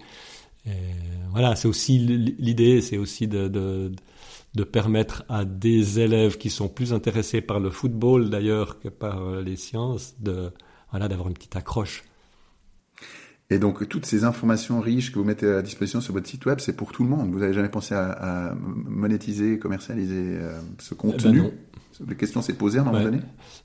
Et 0.65 0.71
voilà, 1.31 1.55
c'est 1.55 1.67
aussi 1.67 1.99
l'idée, 1.99 2.81
c'est 2.81 2.97
aussi 2.97 3.27
de, 3.27 3.47
de, 3.47 3.91
de, 4.55 4.63
permettre 4.63 5.23
à 5.29 5.45
des 5.45 5.99
élèves 5.99 6.37
qui 6.37 6.49
sont 6.49 6.67
plus 6.67 6.91
intéressés 6.91 7.41
par 7.41 7.59
le 7.59 7.69
football 7.69 8.31
d'ailleurs 8.31 8.79
que 8.79 8.89
par 8.89 9.41
les 9.41 9.57
sciences, 9.57 10.15
de 10.19 10.51
voilà, 10.89 11.07
d'avoir 11.07 11.27
une 11.27 11.35
petite 11.35 11.55
accroche 11.55 12.03
et 13.51 13.57
donc, 13.57 13.87
toutes 13.89 14.05
ces 14.05 14.25
informations 14.25 14.79
riches 14.79 15.11
que 15.11 15.17
vous 15.17 15.25
mettez 15.25 15.47
à 15.47 15.63
disposition 15.63 16.01
sur 16.01 16.13
votre 16.13 16.27
site 16.27 16.45
web, 16.45 16.59
c'est 16.59 16.75
pour 16.75 16.91
tout 16.91 17.03
le 17.03 17.09
monde. 17.09 17.31
Vous 17.31 17.39
n'avez 17.39 17.53
jamais 17.53 17.69
pensé 17.69 17.95
à, 17.95 18.11
à 18.49 18.55
monétiser, 18.55 19.57
commercialiser 19.57 20.37
euh, 20.37 20.59
ce 20.77 20.93
contenu 20.93 21.39
eh 21.39 22.03
ben 22.03 22.09
La 22.09 22.15
question 22.15 22.43
s'est 22.43 22.53
posée 22.53 22.77
à 22.77 22.81
un 22.81 22.85
moment 22.85 23.01
donné? 23.01 23.19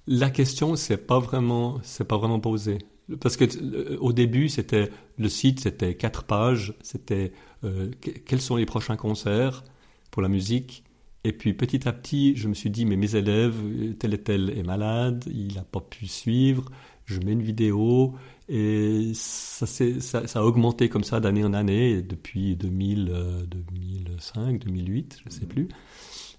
La 0.07 0.31
question, 0.31 0.75
c'est 0.77 0.97
pas 0.97 1.19
vraiment, 1.19 1.81
c'est 1.83 2.09
pas 2.09 2.17
vraiment 2.17 2.41
posée. 2.41 2.79
Parce 3.21 3.37
que 3.37 3.45
euh, 3.45 3.99
au 4.01 4.15
début, 4.15 4.49
c'était 4.49 4.91
le 5.19 5.29
site, 5.29 5.61
c'était 5.61 5.95
quatre 5.95 6.25
pages, 6.25 6.73
c'était 6.83 7.33
euh, 7.65 7.91
quels 8.25 8.41
sont 8.41 8.57
les 8.57 8.65
prochains 8.65 8.97
concerts 8.97 9.65
pour 10.11 10.23
la 10.23 10.29
musique? 10.29 10.85
Et 11.25 11.33
puis 11.33 11.53
petit 11.53 11.87
à 11.87 11.93
petit, 11.93 12.37
je 12.37 12.49
me 12.49 12.55
suis 12.55 12.71
dit, 12.71 12.87
mais 12.87 12.97
mes 12.97 13.17
élèves, 13.17 13.57
tel 13.99 14.15
et 14.15 14.19
tel 14.19 14.51
est 14.51 14.63
malade, 14.63 15.25
il 15.27 15.55
n'a 15.55 15.63
pas 15.63 15.81
pu 15.81 16.07
suivre, 16.07 16.71
je 17.07 17.21
mets 17.21 17.33
une 17.33 17.43
vidéo, 17.43 18.15
et 18.49 19.13
ça, 19.15 19.67
ça, 19.67 20.27
ça, 20.27 20.41
a 20.41 20.43
augmenté 20.43 20.89
comme 20.89 21.05
ça 21.05 21.21
d'année 21.21 21.45
en 21.45 21.55
année, 21.55 22.03
depuis 22.03 22.57
2000, 22.57 23.47
2005, 23.49 24.65
2008, 24.65 25.19
je 25.21 25.29
ne 25.29 25.31
sais 25.31 25.47
plus. 25.47 25.69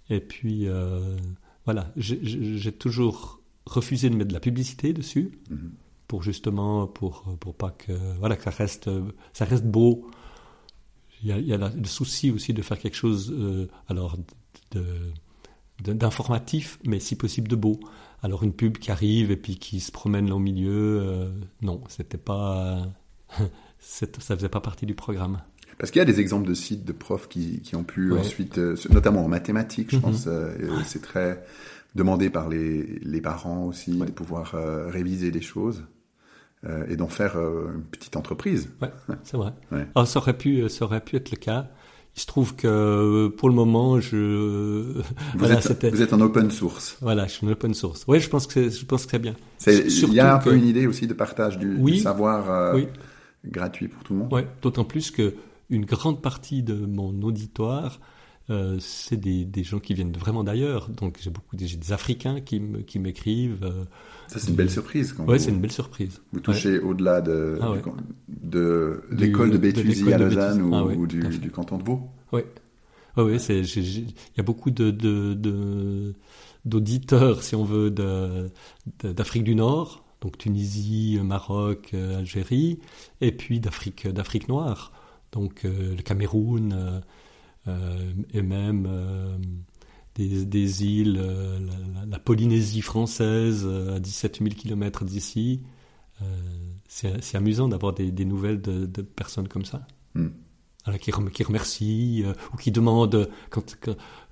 Et 0.09 0.19
puis, 0.19 0.67
euh, 0.67 1.17
voilà, 1.65 1.91
j'ai 1.95 2.71
toujours 2.71 3.41
refusé 3.65 4.09
de 4.09 4.15
mettre 4.15 4.29
de 4.29 4.33
la 4.33 4.39
publicité 4.39 4.93
dessus, 4.93 5.31
mm-hmm. 5.49 5.69
pour 6.07 6.21
justement, 6.21 6.87
pour, 6.87 7.23
pour 7.39 7.55
pas 7.55 7.71
que, 7.71 7.93
voilà, 8.19 8.35
que 8.35 8.43
ça 8.43 8.51
reste, 8.51 8.89
ça 9.33 9.45
reste 9.45 9.65
beau. 9.65 10.09
Il 11.23 11.29
y 11.29 11.31
a, 11.31 11.39
il 11.39 11.47
y 11.47 11.53
a 11.53 11.57
le 11.57 11.85
souci 11.85 12.29
aussi 12.29 12.53
de 12.53 12.61
faire 12.61 12.77
quelque 12.77 12.97
chose, 12.97 13.33
euh, 13.35 13.67
alors, 13.87 14.17
de, 14.71 14.85
d'informatif, 15.81 16.79
mais 16.85 16.99
si 16.99 17.15
possible 17.15 17.47
de 17.47 17.55
beau. 17.55 17.79
Alors 18.21 18.43
une 18.43 18.53
pub 18.53 18.77
qui 18.77 18.91
arrive 18.91 19.31
et 19.31 19.37
puis 19.37 19.57
qui 19.57 19.79
se 19.79 19.91
promène 19.91 20.27
là 20.27 20.35
au 20.35 20.39
milieu, 20.39 20.99
euh, 21.01 21.29
non, 21.61 21.83
c'était 21.89 22.17
pas, 22.17 22.87
ça 23.79 24.07
faisait 24.35 24.49
pas 24.49 24.61
partie 24.61 24.85
du 24.85 24.95
programme. 24.95 25.41
Parce 25.77 25.91
qu'il 25.91 25.99
y 25.99 26.01
a 26.01 26.05
des 26.05 26.21
exemples 26.21 26.47
de 26.47 26.53
sites 26.53 26.85
de 26.85 26.93
profs 26.93 27.27
qui, 27.27 27.59
qui 27.61 27.75
ont 27.75 27.83
pu 27.83 28.13
ensuite, 28.13 28.57
euh, 28.57 28.75
notamment 28.89 29.25
en 29.25 29.27
mathématiques, 29.27 29.91
je 29.91 29.97
mhm. 29.97 30.01
pense, 30.01 30.27
euh, 30.27 30.55
c'est 30.85 31.01
très 31.01 31.43
demandé 31.93 32.29
par 32.29 32.49
les, 32.49 32.83
les 33.01 33.21
parents 33.21 33.65
aussi 33.65 33.97
de 33.97 34.11
pouvoir 34.11 34.55
réviser 34.87 35.31
les 35.31 35.41
choses 35.41 35.83
et 36.89 36.95
d'en 36.95 37.07
faire 37.07 37.37
une 37.37 37.83
petite 37.83 38.17
entreprise. 38.17 38.69
Ouais, 38.81 38.91
c'est 39.23 39.37
vrai. 39.37 39.53
Alors, 39.71 39.87
ah, 39.95 40.05
ça 40.05 40.19
aurait 40.19 40.35
pu, 40.35 40.67
ça 40.67 40.85
aurait 40.85 40.99
pu 40.99 41.15
être 41.15 41.29
le 41.31 41.37
cas. 41.37 41.69
Il 42.15 42.21
se 42.21 42.27
trouve 42.27 42.55
que 42.55 42.65
euh, 42.65 43.29
pour 43.29 43.49
le 43.49 43.55
moment, 43.55 43.99
je 43.99 45.01
vous, 45.35 45.51
êtes, 45.51 45.85
vous 45.85 46.01
êtes 46.01 46.13
en 46.13 46.21
open 46.21 46.49
source. 46.49 46.97
Voilà, 47.01 47.27
je 47.27 47.33
suis 47.33 47.45
en 47.45 47.49
open 47.51 47.73
source. 47.73 48.05
Oui, 48.07 48.21
je 48.21 48.29
pense 48.29 48.47
que 48.47 48.69
je 48.69 48.85
pense 48.85 49.05
que 49.05 49.11
c'est 49.11 49.19
bien. 49.19 49.35
Il 49.67 50.13
y 50.13 50.21
a 50.21 50.33
un 50.33 50.39
peu 50.39 50.55
une 50.55 50.65
idée 50.65 50.87
aussi 50.87 51.07
de 51.07 51.13
partage 51.13 51.57
du, 51.57 51.97
savoir 51.97 52.49
euh, 52.49 52.81
gratuit 53.45 53.89
pour 53.89 54.01
tout 54.03 54.13
le 54.13 54.19
monde. 54.19 54.29
Oui, 54.31 54.41
d'autant 54.61 54.85
plus 54.85 55.11
que 55.11 55.33
une 55.69 55.83
grande 55.83 56.21
partie 56.21 56.63
de 56.63 56.73
mon 56.75 57.21
auditoire, 57.21 57.99
euh, 58.49 58.77
c'est 58.79 59.17
des, 59.17 59.43
des, 59.43 59.63
gens 59.63 59.79
qui 59.79 59.93
viennent 59.93 60.13
vraiment 60.13 60.43
d'ailleurs. 60.43 60.89
Donc 60.89 61.17
j'ai 61.19 61.31
beaucoup 61.31 61.55
des, 61.55 61.65
des 61.65 61.91
Africains 61.91 62.41
qui 62.41 62.59
m'écrivent. 62.99 63.63
Euh, 63.63 63.85
ça, 64.27 64.39
c'est 64.39 64.49
une 64.49 64.55
belle 64.55 64.69
surprise. 64.69 65.15
Oui, 65.27 65.39
c'est 65.39 65.49
une 65.49 65.61
belle 65.61 65.71
surprise. 65.71 66.21
Vous 66.31 66.39
touchez 66.39 66.79
au-delà 66.79 67.21
de, 67.21 67.57
ah 67.61 67.73
de, 68.27 69.03
l'école 69.11 69.51
de 69.51 69.57
Béthusy 69.57 70.13
à 70.13 70.17
Lausanne 70.17 70.61
ou, 70.61 70.75
ah 70.75 71.05
du, 71.05 71.19
du, 71.39 71.51
canton 71.51 71.77
de 71.77 71.83
Vaud. 71.83 72.01
Oui, 72.31 72.41
oui 73.17 73.37
il 73.47 74.09
y 74.37 74.39
a 74.39 74.43
beaucoup 74.43 74.71
de, 74.71 74.91
de, 74.91 76.13
d'auditeurs, 76.65 77.43
si 77.43 77.55
on 77.55 77.63
veut, 77.63 77.89
d'Afrique 79.01 79.43
du 79.43 79.55
Nord, 79.55 80.05
donc 80.21 80.37
Tunisie, 80.37 81.19
Maroc, 81.23 81.91
euh, 81.93 82.19
Algérie, 82.19 82.79
et 83.21 83.31
puis 83.31 83.59
d'Afrique, 83.59 84.07
d'Afrique 84.07 84.49
noire, 84.49 84.91
donc 85.31 85.65
euh, 85.65 85.95
le 85.95 86.01
Cameroun, 86.01 87.03
et 87.67 88.41
même 88.41 88.87
des, 90.15 90.83
îles, 90.85 91.19
euh, 91.19 91.59
la, 92.09 92.19
Polynésie 92.19 92.81
française 92.81 93.63
euh, 93.65 93.97
à 93.97 93.99
17 93.99 94.39
000 94.39 94.49
km 94.55 95.03
d'ici. 95.03 95.63
Euh, 96.21 96.25
c'est 96.87 97.35
amusant 97.35 97.67
d'avoir 97.67 97.93
des, 97.93 98.25
nouvelles 98.25 98.61
de, 98.61 99.01
personnes 99.01 99.49
comme 99.49 99.65
ça. 99.65 99.85
Hmm. 100.13 100.29
qui, 101.01 101.11
qui, 101.33 101.43
remercient 101.43 102.23
ou 102.53 102.57
qui 102.57 102.71
demandent 102.71 103.29
quand, 103.49 103.75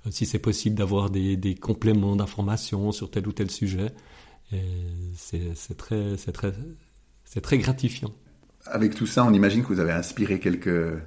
si 0.08 0.24
c'est 0.24 0.38
possible 0.38 0.74
d'avoir 0.74 1.10
des, 1.10 1.36
des, 1.36 1.54
compléments 1.54 2.16
d'informations 2.16 2.90
sur 2.90 3.10
tel 3.10 3.28
ou 3.28 3.32
tel 3.32 3.50
sujet. 3.50 3.92
C'est 5.14 5.76
très, 5.76 6.16
très, 6.16 6.52
très 7.42 7.58
gratifiant. 7.58 8.12
Avec 8.64 8.94
tout 8.94 9.06
ça, 9.06 9.26
on 9.26 9.34
imagine 9.34 9.60
que 9.62 9.68
vous 9.68 9.80
avez 9.80 9.92
inspiré 9.92 10.40
quelques, 10.40 11.02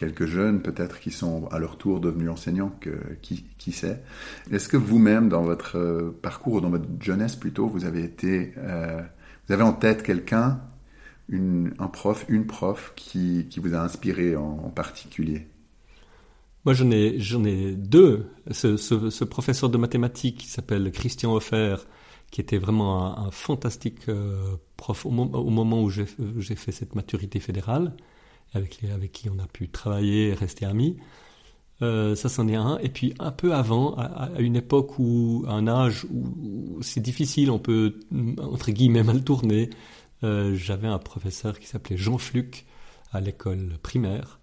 quelques 0.00 0.24
jeunes 0.24 0.62
peut-être 0.62 0.98
qui 0.98 1.10
sont 1.10 1.46
à 1.48 1.58
leur 1.58 1.76
tour 1.76 2.00
devenus 2.00 2.30
enseignants, 2.30 2.72
qui, 3.20 3.44
qui 3.58 3.70
sait. 3.70 4.02
Est-ce 4.50 4.66
que 4.70 4.78
vous-même, 4.78 5.28
dans 5.28 5.42
votre 5.42 5.76
euh, 5.76 6.18
parcours, 6.22 6.62
dans 6.62 6.70
votre 6.70 6.86
jeunesse 7.00 7.36
plutôt, 7.36 7.68
vous 7.68 7.84
avez 7.84 8.02
été, 8.02 8.54
euh, 8.56 9.02
vous 9.46 9.52
avez 9.52 9.62
en 9.62 9.74
tête 9.74 10.02
quelqu'un, 10.02 10.62
un 11.30 11.86
prof, 11.88 12.24
une 12.30 12.46
prof 12.46 12.94
qui, 12.96 13.46
qui 13.50 13.60
vous 13.60 13.74
a 13.74 13.78
inspiré 13.80 14.36
en, 14.36 14.70
particulier? 14.74 15.46
Moi, 16.64 16.72
j'en 16.72 16.90
ai, 16.90 17.20
j'en 17.20 17.44
ai 17.44 17.72
deux. 17.72 18.26
Ce, 18.50 19.24
professeur 19.24 19.68
de 19.68 19.76
mathématiques 19.76 20.38
qui 20.38 20.48
s'appelle 20.48 20.90
Christian 20.92 21.34
Hoffer, 21.34 21.76
qui 22.30 22.40
était 22.40 22.58
vraiment 22.58 23.18
un, 23.26 23.30
fantastique 23.30 24.08
euh, 24.08 24.56
prof 24.78 25.04
au, 25.04 25.10
moment 25.10 25.82
où 25.82 25.90
j'ai 25.90 26.06
fait 26.06 26.72
cette 26.72 26.94
maturité 26.94 27.38
fédérale 27.38 27.92
avec, 28.52 28.80
les, 28.82 28.90
avec 28.90 29.12
qui 29.12 29.28
on 29.30 29.38
a 29.38 29.46
pu 29.46 29.68
travailler 29.68 30.28
et 30.28 30.34
rester 30.34 30.64
amis. 30.64 30.96
Euh, 31.82 32.14
ça, 32.14 32.28
c'en 32.28 32.46
est 32.48 32.56
un. 32.56 32.78
Et 32.78 32.88
puis, 32.88 33.14
un 33.18 33.30
peu 33.30 33.54
avant, 33.54 33.94
à, 33.96 34.30
une 34.38 34.56
époque 34.56 34.98
où, 34.98 35.44
à 35.48 35.52
un 35.52 35.66
âge 35.66 36.06
où, 36.10 36.78
c'est 36.82 37.00
difficile, 37.00 37.50
on 37.50 37.58
peut, 37.58 38.00
entre 38.38 38.70
guillemets, 38.70 39.02
mal 39.02 39.24
tourner, 39.24 39.70
euh, 40.22 40.54
j'avais 40.54 40.88
un 40.88 40.98
professeur 40.98 41.58
qui 41.58 41.66
s'appelait 41.66 41.96
Jean 41.96 42.18
Fluc 42.18 42.66
à 43.12 43.20
l'école 43.20 43.78
primaire, 43.82 44.40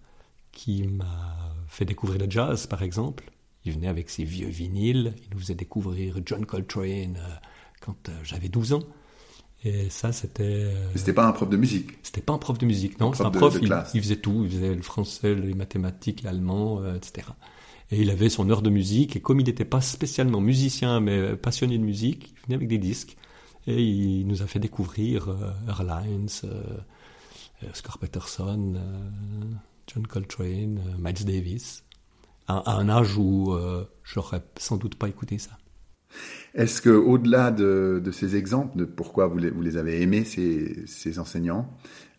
qui 0.50 0.82
m'a 0.86 1.54
fait 1.68 1.84
découvrir 1.84 2.20
le 2.20 2.30
jazz, 2.30 2.66
par 2.66 2.82
exemple. 2.82 3.30
Il 3.64 3.72
venait 3.72 3.88
avec 3.88 4.10
ses 4.10 4.24
vieux 4.24 4.48
vinyles, 4.48 5.14
il 5.22 5.34
nous 5.34 5.40
faisait 5.40 5.54
découvrir 5.54 6.16
John 6.24 6.44
Coltrane 6.44 7.18
euh, 7.18 7.34
quand 7.80 8.10
j'avais 8.24 8.48
12 8.48 8.72
ans. 8.72 8.82
Et 9.64 9.90
ça, 9.90 10.12
c'était. 10.12 10.42
Euh, 10.44 10.90
c'était 10.94 11.12
pas 11.12 11.26
un 11.26 11.32
prof 11.32 11.48
de 11.48 11.56
musique. 11.56 11.98
C'était 12.02 12.20
pas 12.20 12.32
un 12.32 12.38
prof 12.38 12.58
de 12.58 12.66
musique, 12.66 13.00
non. 13.00 13.12
C'est 13.12 13.24
un 13.24 13.30
prof. 13.30 13.58
il, 13.60 14.02
faisait 14.02 14.16
tout. 14.16 14.44
Il 14.44 14.50
faisait 14.52 14.74
le 14.74 14.82
français, 14.82 15.34
les 15.34 15.54
mathématiques, 15.54 16.22
l'allemand, 16.22 16.80
euh, 16.80 16.94
etc. 16.94 17.28
Et 17.90 18.00
il 18.02 18.10
avait 18.10 18.28
son 18.28 18.48
heure 18.50 18.62
de 18.62 18.70
musique. 18.70 19.16
Et 19.16 19.20
comme 19.20 19.40
il 19.40 19.46
n'était 19.46 19.64
pas 19.64 19.80
spécialement 19.80 20.40
musicien, 20.40 21.00
mais 21.00 21.34
passionné 21.36 21.76
de 21.76 21.82
musique, 21.82 22.34
il 22.36 22.46
venait 22.46 22.54
avec 22.54 22.68
des 22.68 22.78
disques. 22.78 23.16
Et 23.66 23.82
il 23.82 24.26
nous 24.26 24.42
a 24.42 24.46
fait 24.46 24.60
découvrir 24.60 25.28
euh, 25.28 25.50
Airlines, 25.66 26.28
Scar 27.72 27.98
Peterson, 27.98 28.76
John 29.88 30.06
Coltrane, 30.06 30.80
Miles 30.98 31.24
Davis, 31.24 31.82
à, 32.46 32.76
un 32.76 32.88
âge 32.88 33.18
où 33.18 33.58
j'aurais 34.04 34.42
sans 34.58 34.76
doute 34.76 34.94
pas 34.94 35.08
écouté 35.08 35.38
ça. 35.38 35.58
Est-ce 36.54 36.80
que, 36.80 36.90
au-delà 36.90 37.50
de, 37.50 38.02
ces 38.12 38.36
exemples 38.36 38.76
de 38.76 38.84
pourquoi 38.84 39.26
vous 39.26 39.38
les, 39.38 39.76
avez 39.76 40.02
aimés 40.02 40.24
ces, 40.24 41.18
enseignants, 41.18 41.70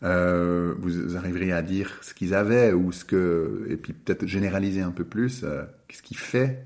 euh, 0.03 0.75
vous 0.79 1.17
arriveriez 1.17 1.51
à 1.51 1.61
dire 1.61 1.97
ce 2.01 2.13
qu'ils 2.13 2.33
avaient 2.33 2.71
ou 2.71 2.91
ce 2.91 3.03
que, 3.03 3.67
et 3.69 3.75
puis 3.75 3.93
peut-être 3.93 4.25
généraliser 4.27 4.81
un 4.81 4.91
peu 4.91 5.03
plus, 5.03 5.41
euh, 5.43 5.63
qu'est-ce 5.87 6.03
qui 6.03 6.15
fait 6.15 6.65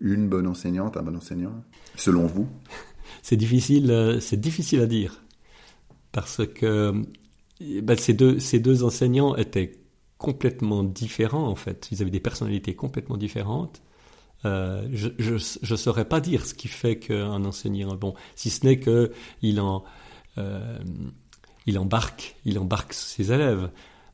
une 0.00 0.28
bonne 0.28 0.46
enseignante, 0.46 0.96
un 0.96 1.02
bon 1.02 1.16
enseignant, 1.16 1.64
selon 1.94 2.26
vous? 2.26 2.48
C'est 3.22 3.36
difficile, 3.36 3.90
euh, 3.90 4.20
c'est 4.20 4.38
difficile 4.38 4.80
à 4.80 4.86
dire 4.86 5.22
parce 6.12 6.46
que 6.46 6.92
ben, 7.60 7.96
ces 7.96 8.14
deux 8.14 8.38
ces 8.38 8.58
deux 8.58 8.84
enseignants 8.84 9.36
étaient 9.36 9.72
complètement 10.18 10.82
différents 10.82 11.46
en 11.46 11.54
fait. 11.54 11.88
Ils 11.92 12.02
avaient 12.02 12.10
des 12.10 12.20
personnalités 12.20 12.74
complètement 12.74 13.16
différentes. 13.16 13.82
Euh, 14.44 14.86
je 14.92 15.32
ne 15.32 15.76
saurais 15.76 16.04
pas 16.04 16.20
dire 16.20 16.46
ce 16.46 16.54
qui 16.54 16.68
fait 16.68 16.98
qu'un 16.98 17.44
enseignant 17.44 17.94
est 17.94 17.98
bon, 17.98 18.14
si 18.34 18.50
ce 18.50 18.64
n'est 18.66 18.78
qu'il 18.78 19.60
euh, 20.38 20.78
embarque, 21.76 22.36
il 22.44 22.58
embarque 22.58 22.92
ses 22.92 23.32
élèves. 23.32 23.70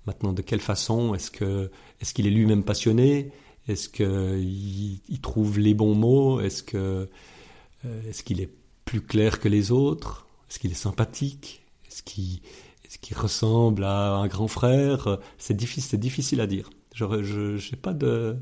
Maintenant, 0.06 0.32
de 0.32 0.42
quelle 0.42 0.60
façon 0.60 1.14
Est-ce 1.14 1.30
qu'il 1.30 2.26
est 2.26 2.30
lui-même 2.30 2.64
passionné? 2.64 3.32
Est-ce 3.68 3.88
qu'il 3.88 5.00
il 5.08 5.20
trouve 5.20 5.58
les 5.58 5.74
bons 5.74 5.94
mots? 5.94 6.40
Euh, 6.40 7.06
est-ce 8.08 8.22
qu'il 8.22 8.40
est 8.40 8.50
plus 8.84 9.00
clair 9.00 9.38
que 9.38 9.48
les 9.48 9.70
autres? 9.70 10.26
Est-ce 10.48 10.58
qu'il 10.58 10.72
est 10.72 10.74
sympathique? 10.74 11.62
Est-ce 11.86 12.02
qu'il 12.02 13.16
ressemble 13.16 13.84
à 13.84 14.14
un 14.14 14.26
grand 14.26 14.48
frère? 14.48 15.18
C'est 15.38 15.56
difficile, 15.56 16.00
difficile 16.00 16.40
à 16.40 16.46
dire. 16.46 16.70
Je 16.94 17.04
n'ai 17.54 17.76
pas 17.80 17.92
de 17.92 18.36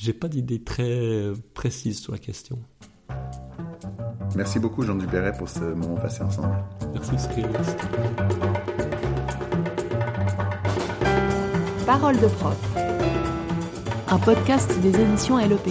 j'ai 0.00 0.14
pas 0.14 0.28
d'idée 0.28 0.62
très 0.62 1.30
précise 1.52 2.00
sur 2.00 2.12
la 2.12 2.18
question. 2.18 2.58
Merci 4.34 4.58
beaucoup 4.58 4.82
Jean 4.82 4.94
Dupéret 4.94 5.32
pour 5.36 5.48
ce 5.48 5.60
moment 5.60 5.96
passé 5.96 6.22
ensemble. 6.22 6.54
Merci 6.94 7.18
Cyril. 7.18 7.46
Parole 11.84 12.18
de 12.18 12.26
prof. 12.28 12.56
Un 14.08 14.18
podcast 14.18 14.80
des 14.80 14.98
éditions 14.98 15.36
LEP. 15.36 15.68